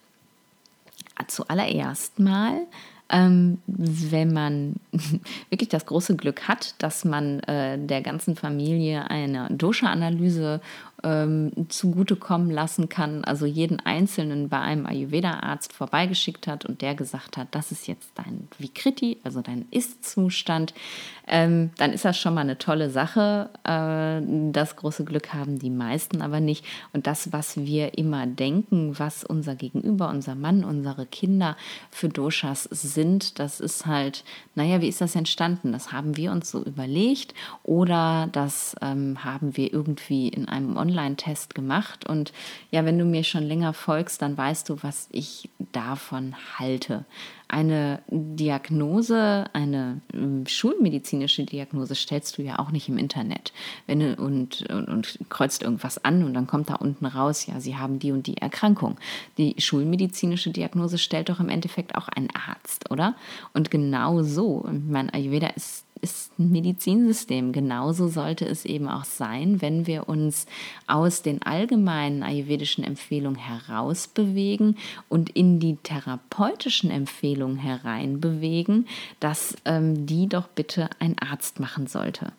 Zuallererst 1.28 2.19
mal 2.19 2.62
ähm, 3.09 3.59
wenn 3.67 4.33
man 4.33 4.75
wirklich 5.49 5.69
das 5.69 5.85
große 5.85 6.15
Glück 6.15 6.47
hat, 6.47 6.75
dass 6.79 7.05
man 7.05 7.39
äh, 7.41 7.77
der 7.77 8.01
ganzen 8.01 8.35
Familie 8.35 9.09
eine 9.09 9.47
Dosha-Analyse 9.51 10.61
ähm, 11.05 11.51
zugutekommen 11.69 12.49
lassen 12.49 12.89
kann, 12.89 13.23
also 13.23 13.45
jeden 13.45 13.79
Einzelnen 13.79 14.49
bei 14.49 14.59
einem 14.59 14.87
Ayurveda-Arzt 14.87 15.71
vorbeigeschickt 15.71 16.47
hat 16.47 16.65
und 16.65 16.81
der 16.81 16.95
gesagt 16.95 17.37
hat, 17.37 17.49
das 17.51 17.71
ist 17.71 17.87
jetzt 17.87 18.09
dein 18.15 18.47
Vikriti, 18.57 19.19
also 19.23 19.41
dein 19.41 19.67
Ist-Zustand, 19.69 20.73
ähm, 21.27 21.69
dann 21.77 21.93
ist 21.93 22.05
das 22.05 22.17
schon 22.17 22.33
mal 22.33 22.41
eine 22.41 22.57
tolle 22.57 22.89
Sache. 22.89 23.49
Äh, 23.63 24.51
das 24.51 24.75
große 24.75 25.05
Glück 25.05 25.33
haben 25.33 25.59
die 25.59 25.69
meisten 25.69 26.21
aber 26.21 26.39
nicht. 26.39 26.65
Und 26.93 27.07
das, 27.07 27.31
was 27.31 27.57
wir 27.57 27.97
immer 27.97 28.25
denken, 28.25 28.97
was 28.97 29.23
unser 29.23 29.55
Gegenüber, 29.55 30.09
unser 30.09 30.35
Mann, 30.35 30.63
unsere 30.63 31.05
Kinder 31.05 31.55
für 31.91 32.09
Doshas 32.09 32.63
sind, 32.63 33.39
das 33.39 33.59
ist 33.59 33.85
halt, 33.85 34.23
naja, 34.55 34.81
wie 34.81 34.87
ist 34.87 35.01
das 35.01 35.15
entstanden? 35.15 35.71
Das 35.71 35.91
haben 35.91 36.17
wir 36.17 36.31
uns 36.31 36.49
so 36.49 36.63
überlegt 36.63 37.33
oder 37.63 38.27
das 38.31 38.75
ähm, 38.81 39.23
haben 39.23 39.55
wir 39.55 39.71
irgendwie 39.71 40.29
in 40.29 40.47
einem 40.47 40.77
Online- 40.77 40.94
Online-Test 40.95 41.55
gemacht. 41.55 42.08
Und 42.08 42.31
ja, 42.71 42.86
wenn 42.86 42.97
du 42.97 43.05
mir 43.05 43.23
schon 43.23 43.43
länger 43.43 43.73
folgst, 43.73 44.21
dann 44.21 44.38
weißt 44.38 44.69
du, 44.69 44.77
was 44.81 45.10
ich 45.12 45.49
davon 45.71 46.36
halte. 46.58 47.05
Eine 47.47 48.01
Diagnose, 48.10 49.45
eine 49.53 50.01
ähm, 50.13 50.47
schulmedizinische 50.47 51.43
Diagnose 51.43 51.93
stellst 51.93 52.38
du 52.38 52.41
ja 52.41 52.58
auch 52.58 52.71
nicht 52.71 52.89
im 52.89 52.97
Internet. 52.97 53.53
Wenn 53.86 53.99
du 53.99 54.15
und, 54.15 54.63
und, 54.69 54.88
und 54.88 55.19
kreuzt 55.29 55.62
irgendwas 55.62 56.03
an 56.03 56.23
und 56.23 56.34
dann 56.34 56.47
kommt 56.47 56.69
da 56.69 56.75
unten 56.75 57.05
raus, 57.05 57.45
ja, 57.45 57.60
sie 57.60 57.77
haben 57.77 57.99
die 57.99 58.12
und 58.12 58.25
die 58.25 58.38
Erkrankung. 58.38 58.97
Die 59.38 59.55
schulmedizinische 59.60 60.49
Diagnose 60.49 60.97
stellt 60.97 61.29
doch 61.29 61.39
im 61.39 61.49
Endeffekt 61.49 61.95
auch 61.95 62.08
ein 62.08 62.29
Arzt, 62.34 62.89
oder? 62.89 63.15
Und 63.53 63.69
genau 63.69 64.23
so, 64.23 64.67
mein 64.71 65.12
Ayurveda 65.12 65.47
ist 65.49 65.84
ist 66.05 66.37
ein 66.37 66.51
Medizinsystem. 66.51 67.51
Genauso 67.51 68.07
sollte 68.07 68.45
es 68.45 68.63
eben 68.63 68.87
auch 68.87 69.05
sein, 69.05 69.59
wenn 69.59 69.87
wir 69.87 70.07
uns 70.07 70.45
aus 70.85 71.23
den 71.23 71.41
allgemeinen 71.41 72.21
ayurvedischen 72.21 72.83
Empfehlungen 72.83 73.39
herausbewegen 73.39 74.77
und 75.09 75.31
in 75.31 75.59
die 75.59 75.77
therapeutischen 75.77 76.91
Empfehlungen 76.91 77.57
hereinbewegen, 77.57 78.87
dass 79.19 79.55
ähm, 79.65 80.05
die 80.05 80.29
doch 80.29 80.47
bitte 80.47 80.91
ein 80.99 81.17
Arzt 81.17 81.59
machen 81.59 81.87
sollte. 81.87 82.31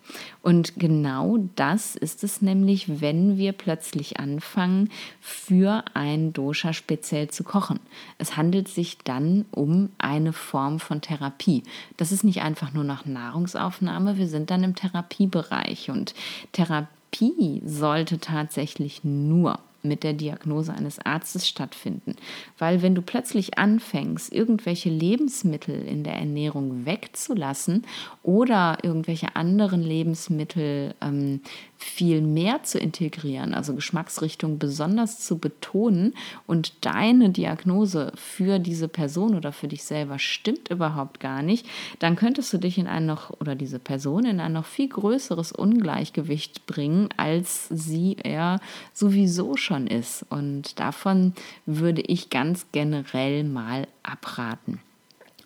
Und 0.47 0.79
genau 0.79 1.39
das 1.57 1.97
ist 1.97 2.23
es 2.23 2.41
nämlich, 2.41 3.01
wenn 3.01 3.37
wir 3.37 3.51
plötzlich 3.51 4.17
anfangen, 4.17 4.89
für 5.19 5.83
ein 5.93 6.31
Dosha 6.31 6.71
speziell 6.71 7.27
zu 7.27 7.43
kochen. 7.43 7.81
Es 8.17 8.37
handelt 8.37 8.69
sich 8.69 8.97
dann 8.99 9.43
um 9.51 9.89
eine 9.97 10.31
Form 10.31 10.79
von 10.79 11.01
Therapie. 11.01 11.63
Das 11.97 12.13
ist 12.13 12.23
nicht 12.23 12.43
einfach 12.43 12.71
nur 12.71 12.85
Nahrungs 12.85 13.07
Nahrungsaufnahme, 13.07 14.17
wir 14.17 14.29
sind 14.29 14.49
dann 14.49 14.63
im 14.63 14.73
Therapiebereich 14.73 15.89
und 15.89 16.13
Therapie 16.53 17.61
sollte 17.65 18.17
tatsächlich 18.17 19.03
nur 19.03 19.59
mit 19.87 20.03
der 20.03 20.13
Diagnose 20.13 20.73
eines 20.73 20.99
Arztes 20.99 21.47
stattfinden. 21.47 22.15
Weil 22.57 22.81
wenn 22.81 22.95
du 22.95 23.01
plötzlich 23.01 23.57
anfängst, 23.57 24.31
irgendwelche 24.33 24.89
Lebensmittel 24.89 25.81
in 25.87 26.03
der 26.03 26.13
Ernährung 26.13 26.85
wegzulassen 26.85 27.85
oder 28.23 28.77
irgendwelche 28.83 29.35
anderen 29.35 29.81
Lebensmittel 29.81 30.95
ähm, 31.01 31.41
viel 31.77 32.21
mehr 32.21 32.63
zu 32.63 32.79
integrieren, 32.79 33.53
also 33.53 33.75
Geschmacksrichtung 33.75 34.57
besonders 34.57 35.19
zu 35.19 35.37
betonen 35.37 36.13
und 36.47 36.73
deine 36.85 37.29
Diagnose 37.29 38.11
für 38.15 38.59
diese 38.59 38.87
Person 38.87 39.35
oder 39.35 39.51
für 39.51 39.67
dich 39.67 39.83
selber 39.83 40.19
stimmt 40.19 40.69
überhaupt 40.69 41.19
gar 41.19 41.41
nicht, 41.41 41.67
dann 41.99 42.15
könntest 42.15 42.51
du 42.51 42.57
dich 42.57 42.77
in 42.77 42.87
ein 42.87 43.05
noch 43.05 43.29
oder 43.39 43.55
diese 43.55 43.79
Person 43.79 44.25
in 44.25 44.39
ein 44.39 44.53
noch 44.53 44.65
viel 44.65 44.89
größeres 44.89 45.51
Ungleichgewicht 45.51 46.65
bringen, 46.65 47.09
als 47.17 47.67
sie 47.69 48.17
er 48.23 48.59
sowieso 48.93 49.55
schon 49.55 49.87
ist. 49.87 50.25
Und 50.29 50.79
davon 50.79 51.33
würde 51.65 52.01
ich 52.01 52.29
ganz 52.29 52.67
generell 52.71 53.43
mal 53.43 53.87
abraten. 54.03 54.79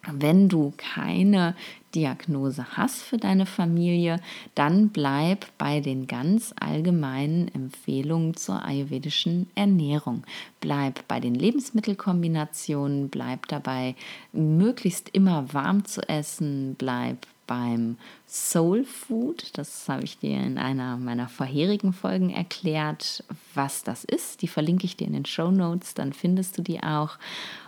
Wenn 0.09 0.49
du 0.49 0.73
keine 0.77 1.55
Diagnose 1.93 2.65
hast 2.75 3.01
für 3.01 3.17
deine 3.17 3.45
Familie, 3.45 4.19
dann 4.55 4.89
bleib 4.89 5.45
bei 5.59 5.79
den 5.79 6.07
ganz 6.07 6.53
allgemeinen 6.59 7.49
Empfehlungen 7.53 8.35
zur 8.35 8.63
ayurvedischen 8.63 9.47
Ernährung. 9.53 10.23
Bleib 10.59 11.07
bei 11.07 11.19
den 11.19 11.35
Lebensmittelkombinationen, 11.35 13.09
bleib 13.09 13.47
dabei, 13.47 13.95
möglichst 14.31 15.09
immer 15.09 15.53
warm 15.53 15.85
zu 15.85 16.01
essen, 16.09 16.75
bleib 16.77 17.27
beim 17.47 17.97
Soul 18.27 18.86
Food. 18.86 19.58
Das 19.58 19.88
habe 19.89 20.04
ich 20.04 20.17
dir 20.17 20.38
in 20.38 20.58
einer 20.58 20.97
meiner 20.97 21.27
vorherigen 21.27 21.93
Folgen 21.93 22.30
erklärt, 22.30 23.23
was 23.54 23.84
das 23.84 24.04
ist. 24.04 24.41
Die 24.41 24.47
verlinke 24.47 24.86
ich 24.86 24.95
dir 24.95 25.08
in 25.08 25.13
den 25.13 25.25
Show 25.25 25.51
Notes, 25.51 25.93
dann 25.93 26.13
findest 26.13 26.58
du 26.58 26.62
die 26.62 26.82
auch. 26.82 27.17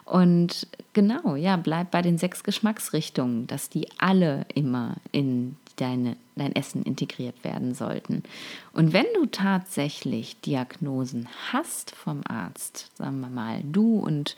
Und 0.05 0.67
genau, 0.93 1.35
ja, 1.35 1.57
bleib 1.57 1.91
bei 1.91 2.01
den 2.01 2.17
sechs 2.17 2.43
Geschmacksrichtungen, 2.43 3.47
dass 3.47 3.69
die 3.69 3.87
alle 3.97 4.45
immer 4.53 4.95
in 5.11 5.55
deine, 5.77 6.17
dein 6.35 6.55
Essen 6.55 6.83
integriert 6.83 7.43
werden 7.43 7.73
sollten. 7.73 8.23
Und 8.73 8.93
wenn 8.93 9.07
du 9.15 9.25
tatsächlich 9.25 10.39
Diagnosen 10.41 11.27
hast 11.51 11.91
vom 11.91 12.21
Arzt, 12.27 12.91
sagen 12.95 13.21
wir 13.21 13.29
mal, 13.29 13.61
du 13.63 13.99
und 13.99 14.35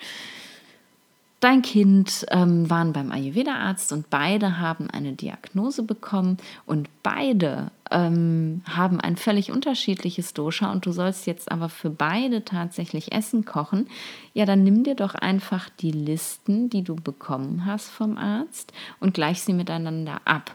Dein 1.46 1.62
Kind 1.62 2.26
ähm, 2.32 2.72
waren 2.72 2.92
beim 2.92 3.12
Ayurveda-Arzt 3.12 3.94
und 3.94 4.10
beide 4.10 4.58
haben 4.58 4.90
eine 4.90 5.14
Diagnose 5.14 5.84
bekommen 5.84 6.38
und 6.66 6.90
beide 7.04 7.70
ähm, 7.92 8.64
haben 8.68 9.00
ein 9.00 9.16
völlig 9.16 9.52
unterschiedliches 9.52 10.34
Dosha 10.34 10.72
und 10.72 10.88
du 10.88 10.92
sollst 10.92 11.28
jetzt 11.28 11.52
aber 11.52 11.70
für 11.70 11.92
beide 11.92 12.46
tatsächlich 12.46 13.12
Essen 13.12 13.46
kochen. 13.46 13.88
Ja, 14.34 14.48
dann 14.48 14.64
nimm 14.64 14.84
dir 14.84 14.96
doch 14.96 15.14
einfach 15.14 15.70
die 15.70 15.92
Listen, 15.92 16.72
die 16.72 16.82
du 16.82 16.96
bekommen 16.96 17.68
hast 17.68 17.92
vom 17.92 18.18
Arzt 18.18 18.74
und 19.00 19.14
gleich 19.14 19.44
sie 19.44 19.54
miteinander 19.54 20.22
ab. 20.26 20.52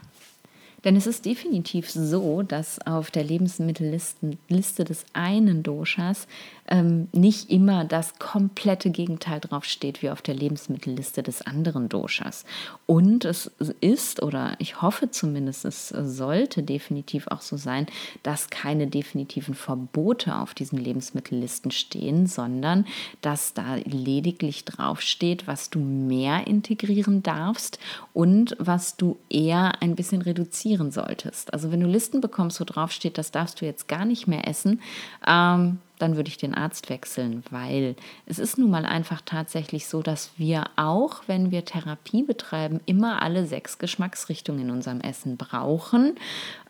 Denn 0.83 0.95
es 0.95 1.05
ist 1.05 1.25
definitiv 1.25 1.89
so, 1.89 2.41
dass 2.41 2.85
auf 2.85 3.11
der 3.11 3.23
Lebensmittelliste 3.23 4.83
des 4.83 5.05
einen 5.13 5.61
Doshas 5.63 6.27
ähm, 6.71 7.09
nicht 7.11 7.51
immer 7.51 7.83
das 7.83 8.17
komplette 8.17 8.89
Gegenteil 8.89 9.41
draufsteht 9.41 10.01
wie 10.01 10.09
auf 10.09 10.21
der 10.21 10.33
Lebensmittelliste 10.33 11.21
des 11.21 11.41
anderen 11.41 11.89
Doshas. 11.89 12.45
Und 12.85 13.25
es 13.25 13.51
ist, 13.81 14.23
oder 14.23 14.55
ich 14.57 14.81
hoffe 14.81 15.11
zumindest, 15.11 15.65
es 15.65 15.89
sollte 15.89 16.63
definitiv 16.63 17.27
auch 17.27 17.41
so 17.41 17.57
sein, 17.57 17.87
dass 18.23 18.49
keine 18.49 18.87
definitiven 18.87 19.53
Verbote 19.53 20.37
auf 20.37 20.53
diesen 20.53 20.79
Lebensmittellisten 20.79 21.71
stehen, 21.71 22.25
sondern 22.25 22.87
dass 23.21 23.53
da 23.53 23.75
lediglich 23.83 24.63
draufsteht, 24.63 25.47
was 25.47 25.69
du 25.69 25.79
mehr 25.79 26.47
integrieren 26.47 27.21
darfst 27.21 27.79
und 28.13 28.55
was 28.59 28.95
du 28.95 29.17
eher 29.29 29.81
ein 29.81 29.95
bisschen 29.95 30.21
reduzieren 30.21 30.91
solltest. 30.91 31.53
Also 31.53 31.69
wenn 31.71 31.81
du 31.81 31.87
Listen 31.87 32.21
bekommst, 32.21 32.61
wo 32.61 32.63
drauf 32.63 32.93
steht, 32.93 33.17
das 33.17 33.31
darfst 33.31 33.59
du 33.59 33.65
jetzt 33.65 33.89
gar 33.89 34.05
nicht 34.05 34.25
mehr 34.27 34.47
essen, 34.47 34.79
ähm, 35.27 35.79
dann 36.01 36.15
würde 36.15 36.29
ich 36.29 36.37
den 36.37 36.53
Arzt 36.53 36.89
wechseln, 36.89 37.43
weil 37.49 37.95
es 38.25 38.39
ist 38.39 38.57
nun 38.57 38.69
mal 38.69 38.85
einfach 38.85 39.21
tatsächlich 39.23 39.87
so, 39.87 40.01
dass 40.01 40.31
wir 40.37 40.65
auch, 40.75 41.23
wenn 41.27 41.51
wir 41.51 41.65
Therapie 41.65 42.23
betreiben, 42.23 42.79
immer 42.85 43.21
alle 43.21 43.45
sechs 43.45 43.77
Geschmacksrichtungen 43.77 44.63
in 44.63 44.71
unserem 44.71 45.01
Essen 45.01 45.37
brauchen 45.37 46.15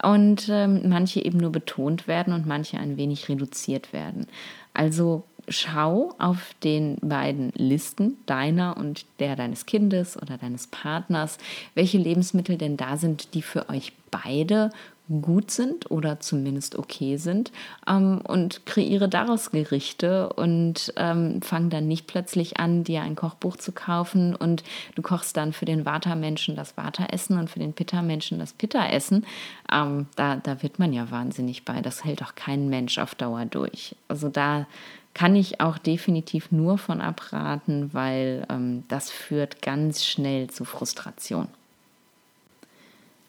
und 0.03 0.49
ähm, 0.49 0.89
manche 0.89 1.23
eben 1.23 1.37
nur 1.37 1.51
betont 1.51 2.07
werden 2.07 2.33
und 2.33 2.45
manche 2.45 2.77
ein 2.77 2.97
wenig 2.97 3.29
reduziert 3.29 3.93
werden. 3.93 4.27
Also 4.73 5.23
schau 5.47 6.13
auf 6.17 6.53
den 6.63 6.97
beiden 7.01 7.51
Listen, 7.55 8.17
deiner 8.25 8.77
und 8.77 9.05
der 9.19 9.35
deines 9.35 9.65
Kindes 9.65 10.21
oder 10.21 10.37
deines 10.37 10.67
Partners, 10.67 11.37
welche 11.73 11.97
Lebensmittel 11.97 12.57
denn 12.57 12.77
da 12.77 12.97
sind, 12.97 13.33
die 13.33 13.41
für 13.41 13.69
euch 13.69 13.93
beide 14.11 14.71
gut 15.19 15.51
sind 15.51 15.91
oder 15.91 16.19
zumindest 16.19 16.77
okay 16.77 17.17
sind 17.17 17.51
ähm, 17.87 18.21
und 18.21 18.65
kreiere 18.65 19.09
daraus 19.09 19.51
Gerichte 19.51 20.31
und 20.33 20.93
ähm, 20.95 21.41
fang 21.41 21.69
dann 21.69 21.87
nicht 21.87 22.07
plötzlich 22.07 22.57
an, 22.57 22.83
dir 22.83 23.01
ein 23.01 23.15
Kochbuch 23.15 23.57
zu 23.57 23.71
kaufen 23.71 24.35
und 24.35 24.63
du 24.95 25.01
kochst 25.01 25.35
dann 25.35 25.51
für 25.51 25.65
den 25.65 25.85
Vata-Menschen 25.85 26.55
das 26.55 26.77
Vata-Essen 26.77 27.37
und 27.37 27.49
für 27.49 27.59
den 27.59 27.73
Pitta-Menschen 27.73 28.39
das 28.39 28.53
Pitta-Essen. 28.53 29.25
Ähm, 29.71 30.07
da, 30.15 30.37
da 30.37 30.61
wird 30.63 30.79
man 30.79 30.93
ja 30.93 31.11
wahnsinnig 31.11 31.65
bei. 31.65 31.81
Das 31.81 32.05
hält 32.05 32.23
auch 32.23 32.35
kein 32.35 32.69
Mensch 32.69 32.97
auf 32.97 33.15
Dauer 33.15 33.45
durch. 33.45 33.95
Also 34.07 34.29
da 34.29 34.67
kann 35.13 35.35
ich 35.35 35.59
auch 35.59 35.77
definitiv 35.77 36.51
nur 36.51 36.77
von 36.77 37.01
abraten, 37.01 37.93
weil 37.93 38.45
ähm, 38.49 38.83
das 38.87 39.09
führt 39.09 39.61
ganz 39.61 40.05
schnell 40.05 40.49
zu 40.49 40.63
Frustration. 40.63 41.47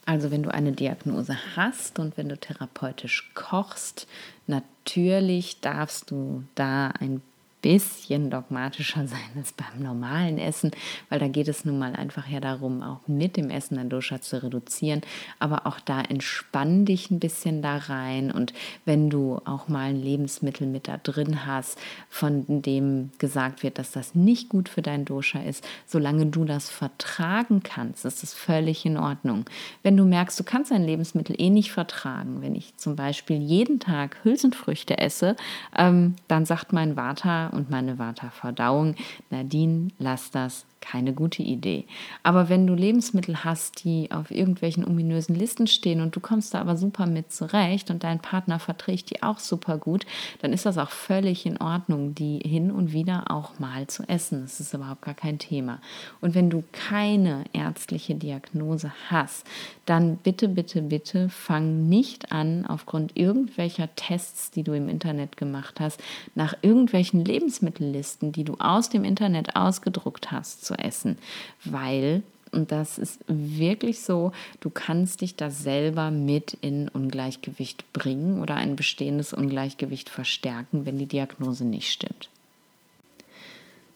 Also 0.05 0.31
wenn 0.31 0.43
du 0.43 0.53
eine 0.53 0.73
Diagnose 0.73 1.37
hast 1.57 1.99
und 1.99 2.17
wenn 2.17 2.29
du 2.29 2.37
therapeutisch 2.37 3.31
kochst, 3.35 4.09
natürlich 4.47 5.61
darfst 5.61 6.11
du 6.11 6.43
da 6.55 6.89
ein 6.89 7.23
bisschen 7.63 8.29
dogmatischer 8.31 9.07
sein 9.07 9.19
als 9.37 9.53
beim 9.53 9.83
normalen 9.83 10.39
Essen, 10.39 10.73
weil 11.09 11.19
da 11.19 11.29
geht 11.29 11.49
es 11.49 11.65
nun 11.65 11.79
mal 11.79 11.95
einfach 11.95 12.29
ja 12.29 12.41
darum, 12.41 12.83
auch 12.83 13.07
mit 13.07 13.37
dem 13.37 13.49
Essen 13.49 13.79
ein 13.79 13.89
Dosha 13.89 14.21
zu 14.21 14.43
reduzieren. 14.43 15.01
Aber 15.39 15.67
auch 15.67 15.81
da 15.81 16.03
entspann 16.03 16.85
dich 16.85 17.11
ein 17.11 17.21
bisschen 17.21 17.63
da 17.63 17.77
rein 17.77 18.31
und 18.31 18.53
wenn 18.85 19.09
du 19.09 19.41
auch 19.45 19.69
mal 19.69 19.91
ein 19.91 20.03
Lebensmittel 20.03 20.67
mit 20.67 20.89
da 20.89 20.99
drin 20.99 21.47
hast, 21.47 21.79
von 22.11 22.45
dem 22.49 23.11
gesagt 23.19 23.63
wird, 23.63 23.79
dass 23.79 23.93
das 23.93 24.15
nicht 24.15 24.49
gut 24.49 24.69
für 24.69 24.83
dein 24.83 25.05
Dosha 25.05 25.41
ist, 25.41 25.67
solange 25.87 26.27
du 26.27 26.45
das 26.45 26.69
vertragen 26.69 27.63
kannst, 27.63 28.05
ist 28.05 28.23
es 28.23 28.35
völlig 28.35 28.85
in 28.85 28.97
Ordnung. 28.97 29.45
Wenn 29.83 29.97
du 29.97 30.05
merkst, 30.05 30.39
du 30.39 30.45
kannst 30.45 30.73
ein 30.73 30.85
Lebensmittel 30.85 31.37
eh 31.39 31.51
nicht 31.51 31.71
vertragen, 31.71 32.43
wenn 32.43 32.55
ich 32.55 32.77
zum 32.77 32.97
Beispiel 32.97 33.41
jeden 33.41 33.79
Tag 33.79 34.17
Hülsenfrüchte 34.25 34.99
esse, 34.99 35.37
ähm, 35.77 36.17
dann 36.27 36.45
sagt 36.45 36.73
mein 36.73 36.97
Vater, 36.97 37.52
und 37.53 37.71
meine 37.71 37.99
Vata-Verdauung. 37.99 38.97
Nadine, 39.31 39.89
lass 39.99 40.31
das 40.31 40.67
keine 40.83 41.15
gute 41.15 41.43
Idee. 41.43 41.87
Aber 42.23 42.51
wenn 42.51 42.67
du 42.67 42.75
Lebensmittel 42.75 43.45
hast, 43.45 43.85
die 43.85 44.11
auf 44.11 44.31
irgendwelchen 44.31 44.85
ominösen 44.85 45.35
Listen 45.35 45.67
stehen 45.67 46.03
und 46.03 46.15
du 46.15 46.21
kommst 46.21 46.53
da 46.53 46.61
aber 46.61 46.77
super 46.77 47.07
mit 47.07 47.33
zurecht 47.33 47.91
und 47.91 48.05
dein 48.05 48.19
Partner 48.19 48.59
verträgt 48.59 49.11
die 49.11 49.23
auch 49.23 49.39
super 49.39 49.79
gut, 49.79 50.05
dann 50.43 50.53
ist 50.53 50.67
das 50.67 50.77
auch 50.77 50.91
völlig 50.91 51.47
in 51.47 51.59
Ordnung, 51.59 52.15
die 52.15 52.39
hin 52.39 52.71
und 52.71 52.93
wieder 52.93 53.31
auch 53.31 53.59
mal 53.59 53.87
zu 53.87 54.03
essen. 54.09 54.43
Das 54.43 54.61
ist 54.61 54.75
überhaupt 54.75 55.03
gar 55.03 55.15
kein 55.15 55.39
Thema. 55.39 55.81
Und 56.21 56.35
wenn 56.35 56.51
du 56.51 56.65
keine 56.73 57.45
ärztliche 57.53 58.15
Diagnose 58.15 58.93
hast, 59.09 59.47
dann 59.87 60.17
bitte, 60.17 60.49
bitte, 60.49 60.83
bitte 60.83 61.29
fang 61.29 61.89
nicht 61.89 62.33
an, 62.33 62.67
aufgrund 62.67 63.17
irgendwelcher 63.17 63.95
Tests, 63.95 64.51
die 64.51 64.63
du 64.63 64.73
im 64.73 64.89
Internet 64.89 65.37
gemacht 65.37 65.81
hast, 65.81 66.01
nach 66.35 66.55
irgendwelchen 66.63 67.25
Lebensmittellisten, 67.25 68.33
die 68.33 68.45
du 68.45 68.57
aus 68.59 68.91
dem 68.91 69.05
Internet 69.05 69.57
ausgedruckt 69.57 70.31
hast, 70.33 70.67
zu 70.73 70.79
essen, 70.79 71.19
weil 71.65 72.23
und 72.55 72.71
das 72.71 72.99
ist 72.99 73.21
wirklich 73.29 74.01
so, 74.01 74.33
du 74.61 74.69
kannst 74.69 75.23
dich 75.23 75.37
da 75.37 75.51
selber 75.51 76.11
mit 76.11 76.53
in 76.61 76.89
Ungleichgewicht 76.89 77.91
bringen 77.95 78.43
oder 78.43 78.57
ein 78.57 78.77
bestehendes 78.77 79.33
Ungleichgewicht 79.33 80.11
verstärken, 80.11 80.85
wenn 80.85 80.99
die 80.99 81.07
Diagnose 81.07 81.65
nicht 81.65 81.91
stimmt. 81.91 82.29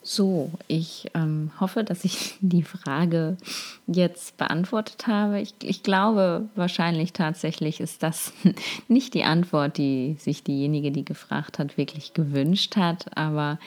So, 0.01 0.51
ich 0.67 1.11
ähm, 1.13 1.51
hoffe, 1.59 1.83
dass 1.83 2.03
ich 2.03 2.35
die 2.41 2.63
Frage 2.63 3.37
jetzt 3.85 4.37
beantwortet 4.37 5.05
habe. 5.05 5.39
Ich, 5.39 5.53
ich, 5.61 5.83
glaube, 5.83 6.47
wahrscheinlich 6.55 7.13
tatsächlich 7.13 7.79
ist 7.79 8.01
das 8.01 8.33
nicht 8.87 9.13
die 9.13 9.25
Antwort, 9.25 9.77
die 9.77 10.15
sich 10.17 10.43
diejenige, 10.43 10.91
die 10.91 11.05
gefragt 11.05 11.59
hat, 11.59 11.77
wirklich 11.77 12.13
gewünscht 12.13 12.75
hat. 12.75 13.15
Aber 13.15 13.59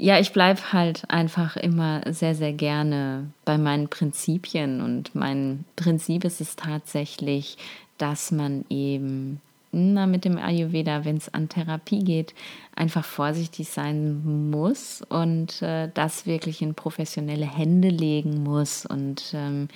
ja, 0.00 0.20
ich 0.20 0.32
bleibe 0.32 0.72
halt 0.72 1.02
einfach 1.10 1.56
immer 1.56 2.02
sehr, 2.06 2.36
sehr 2.36 2.52
gerne 2.52 3.32
bei 3.44 3.58
meinen 3.58 3.88
Prinzipien 3.88 4.80
und 4.80 5.14
mein 5.16 5.64
Prinzip 5.74 6.24
ist 6.24 6.40
es 6.40 6.54
tatsächlich, 6.54 7.58
dass 7.98 8.30
man 8.30 8.64
eben 8.70 9.40
na, 9.72 10.06
mit 10.06 10.24
dem 10.24 10.38
Ayurveda, 10.38 11.04
wenn 11.04 11.16
es 11.16 11.34
an 11.34 11.48
Therapie 11.48 12.04
geht, 12.04 12.32
einfach 12.76 13.04
vorsichtig 13.04 13.68
sein 13.68 14.50
muss 14.50 15.02
und 15.08 15.60
äh, 15.62 15.90
das 15.92 16.26
wirklich 16.26 16.62
in 16.62 16.74
professionelle 16.74 17.46
Hände 17.46 17.88
legen 17.88 18.44
muss 18.44 18.86
und 18.86 19.32
ähm, 19.34 19.68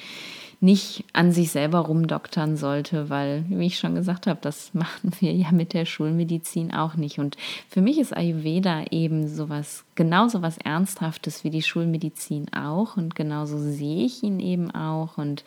nicht 0.62 1.05
an 1.12 1.33
sich 1.33 1.51
selber 1.51 1.81
rumdoktern 1.81 2.57
sollte, 2.57 3.11
weil, 3.11 3.44
wie 3.48 3.66
ich 3.66 3.79
schon 3.79 3.96
gesagt 3.96 4.29
habe, 4.29 4.38
das 4.40 4.72
machen 4.75 5.12
wir 5.18 5.33
ja 5.33 5.51
mit 5.51 5.72
der 5.72 5.85
Schulmedizin 5.85 6.72
auch 6.72 6.94
nicht. 6.94 7.18
Und 7.18 7.37
für 7.68 7.81
mich 7.81 7.98
ist 7.98 8.16
Ayurveda 8.16 8.85
eben 8.90 9.27
sowas, 9.27 9.85
genauso 9.96 10.40
was 10.40 10.59
Ernsthaftes 10.59 11.42
wie 11.42 11.51
die 11.51 11.62
Schulmedizin 11.62 12.46
auch. 12.55 12.96
Und 12.96 13.16
genauso 13.16 13.59
sehe 13.59 14.07
ich 14.07 14.22
ihn 14.22 14.38
eben 14.38 14.70
auch. 14.70 15.18
Und 15.18 15.44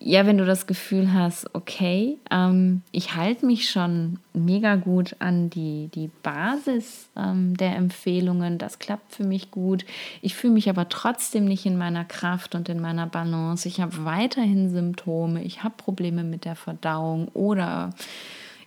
ja, 0.00 0.26
wenn 0.26 0.38
du 0.38 0.44
das 0.44 0.66
Gefühl 0.66 1.12
hast, 1.12 1.54
okay, 1.54 2.18
ähm, 2.30 2.82
ich 2.92 3.16
halte 3.16 3.44
mich 3.44 3.68
schon 3.68 4.20
mega 4.32 4.76
gut 4.76 5.16
an 5.18 5.50
die, 5.50 5.90
die 5.92 6.10
Basis 6.22 7.08
ähm, 7.16 7.56
der 7.56 7.74
Empfehlungen, 7.74 8.58
das 8.58 8.78
klappt 8.78 9.14
für 9.14 9.24
mich 9.24 9.50
gut. 9.50 9.84
Ich 10.22 10.36
fühle 10.36 10.52
mich 10.52 10.70
aber 10.70 10.88
trotzdem 10.88 11.46
nicht 11.46 11.66
in 11.66 11.76
meiner 11.76 12.04
Kraft 12.04 12.54
und 12.54 12.68
in 12.68 12.80
meiner 12.80 13.06
Balance. 13.06 13.66
Ich 13.66 13.80
habe 13.80 14.04
weiterhin 14.04 14.70
Symptome, 14.70 15.42
ich 15.42 15.64
habe 15.64 15.74
Probleme 15.76 16.22
mit 16.22 16.44
der 16.44 16.54
Verdauung 16.54 17.28
oder 17.34 17.90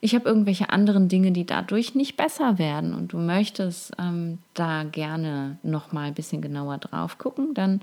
ich 0.02 0.16
habe 0.16 0.28
irgendwelche 0.28 0.70
anderen 0.70 1.08
Dinge, 1.08 1.32
die 1.32 1.46
dadurch 1.46 1.96
nicht 1.96 2.18
besser 2.18 2.58
werden 2.58 2.94
und 2.94 3.14
du 3.14 3.18
möchtest 3.18 3.94
ähm, 4.00 4.40
da 4.54 4.84
gerne 4.84 5.60
noch 5.64 5.94
mal 5.94 6.08
ein 6.08 6.14
bisschen 6.14 6.42
genauer 6.42 6.80
drauf 6.80 7.18
gucken, 7.18 7.54
dann 7.54 7.80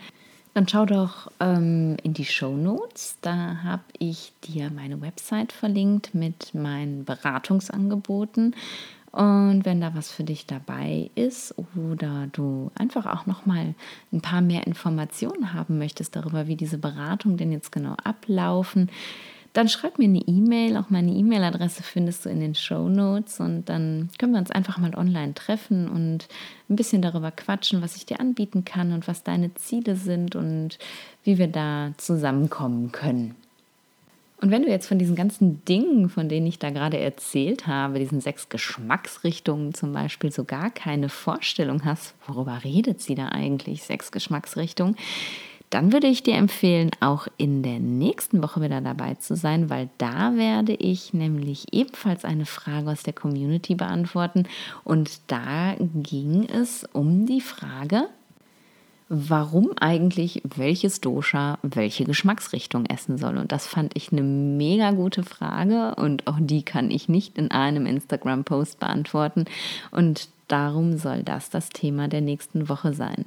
dann 0.55 0.69
schau 0.69 0.87
doch 0.87 1.31
ähm, 1.41 1.97
in 2.03 2.15
die 2.15 2.25
Show 2.25 2.57
Notes. 2.57 3.17
Da 3.21 3.59
habe 3.63 3.85
ich 3.99 4.33
dir 4.45 4.71
meine 4.71 5.01
Website 5.01 5.53
verlinkt 5.53 6.15
mit 6.15 6.55
meinen 6.55 7.05
Beratungsangeboten. 7.05 8.55
Und 9.11 9.65
wenn 9.65 9.81
da 9.81 9.95
was 9.95 10.13
für 10.13 10.25
dich 10.25 10.47
dabei 10.47 11.11
ist 11.15 11.55
oder 11.75 12.29
du 12.33 12.71
einfach 12.75 13.07
auch 13.07 13.27
noch 13.27 13.47
mal 13.47 13.75
ein 14.13 14.21
paar 14.21 14.43
mehr 14.43 14.67
Informationen 14.67 15.55
haben 15.55 15.79
möchtest 15.79 16.15
darüber, 16.15 16.47
wie 16.47 16.57
diese 16.57 16.79
Beratungen 16.79 17.39
denn 17.39 17.51
jetzt 17.51 17.73
genau 17.73 17.95
ablaufen, 18.05 18.91
dann 19.59 19.69
schreib 19.69 19.99
mir 19.99 20.05
eine 20.05 20.21
E-Mail. 20.21 20.77
Auch 20.77 20.89
meine 20.89 21.11
E-Mail-Adresse 21.11 21.83
findest 21.83 22.25
du 22.25 22.29
in 22.29 22.39
den 22.39 22.55
Show 22.55 22.89
Notes 22.89 23.41
und 23.41 23.69
dann 23.69 24.09
können 24.17 24.33
wir 24.33 24.39
uns 24.39 24.53
einfach 24.53 24.79
mal 24.79 24.95
online 24.95 25.35
treffen 25.35 25.89
und 25.89 26.29
ein 26.71 26.77
bisschen 26.77 27.03
darüber 27.03 27.33
quatschen, 27.33 27.83
was 27.83 27.97
ich 27.97 28.07
dir 28.07 28.21
anbieten 28.21 28.65
kann 28.65 28.93
und 28.93 29.09
was 29.09 29.25
deine 29.25 29.53
Ziele 29.55 29.97
sind 29.97 30.37
und 30.37 30.79
wie 31.25 31.39
wir 31.39 31.49
da 31.49 31.91
zusammenkommen 31.97 32.93
können. 32.93 33.35
Und 34.41 34.53
wenn 34.53 34.63
du 34.63 34.69
jetzt 34.69 34.87
von 34.87 35.01
diesen 35.01 35.17
ganzen 35.17 35.65
Dingen, 35.65 36.09
von 36.09 36.29
denen 36.29 36.47
ich 36.47 36.61
da 36.61 36.71
gerade 36.71 36.99
erzählt 37.01 37.67
habe, 37.67 37.99
diesen 37.99 38.21
sechs 38.21 38.49
Geschmacksrichtungen 38.49 39.75
zum 39.75 39.93
Beispiel, 39.93 40.31
so 40.31 40.45
gar 40.45 40.71
keine 40.71 41.09
Vorstellung 41.09 41.85
hast, 41.85 42.15
worüber 42.29 42.61
redet 42.63 43.01
sie 43.01 43.17
da 43.17 43.31
eigentlich, 43.31 43.83
sechs 43.83 44.13
Geschmacksrichtungen, 44.13 44.95
dann 45.71 45.93
würde 45.93 46.07
ich 46.07 46.23
dir 46.23 46.35
empfehlen, 46.35 46.91
auch 47.01 47.29
in 47.37 47.63
der 47.63 47.79
nächsten 47.79 48.43
Woche 48.43 48.63
wieder 48.63 48.81
dabei 48.81 49.15
zu 49.15 49.37
sein, 49.37 49.69
weil 49.69 49.89
da 49.99 50.37
werde 50.37 50.73
ich 50.73 51.13
nämlich 51.13 51.73
ebenfalls 51.73 52.25
eine 52.25 52.47
Frage 52.47 52.91
aus 52.91 53.03
der 53.03 53.13
Community 53.13 53.75
beantworten. 53.75 54.45
Und 54.85 55.21
da 55.27 55.77
ging 55.79 56.49
es 56.49 56.85
um 56.93 57.27
die 57.27 57.41
Frage, 57.41 58.09
warum 59.09 59.71
eigentlich 59.81 60.43
welches 60.45 61.01
Dosha 61.01 61.59
welche 61.63 62.05
Geschmacksrichtung 62.05 62.87
essen 62.87 63.19
soll. 63.19 63.39
Und 63.39 63.53
das 63.53 63.67
fand 63.67 63.97
ich 63.97 64.13
eine 64.13 64.23
mega 64.23 64.91
gute 64.93 65.23
Frage 65.23 65.95
und 65.95 66.27
auch 66.27 66.39
die 66.39 66.63
kann 66.63 66.91
ich 66.91 67.09
nicht 67.09 67.39
in 67.39 67.51
einem 67.51 67.87
Instagram-Post 67.87 68.81
beantworten. 68.81 69.47
Und 69.91 70.29
darum 70.49 70.99
soll 70.99 71.23
das 71.23 71.51
das 71.51 71.71
Thema 71.71 72.09
der 72.09 72.21
nächsten 72.21 72.69
Woche 72.69 72.93
sein. 72.93 73.25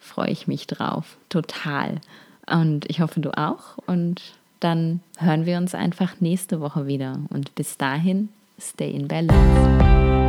Freue 0.00 0.30
ich 0.30 0.46
mich 0.46 0.66
drauf, 0.66 1.16
total. 1.28 2.00
Und 2.50 2.88
ich 2.88 3.00
hoffe, 3.00 3.20
du 3.20 3.36
auch. 3.36 3.78
Und 3.86 4.22
dann 4.60 5.00
hören 5.18 5.46
wir 5.46 5.58
uns 5.58 5.74
einfach 5.74 6.20
nächste 6.20 6.60
Woche 6.60 6.86
wieder. 6.86 7.20
Und 7.30 7.54
bis 7.54 7.76
dahin, 7.76 8.28
stay 8.58 8.90
in 8.90 9.08
balance. 9.08 10.27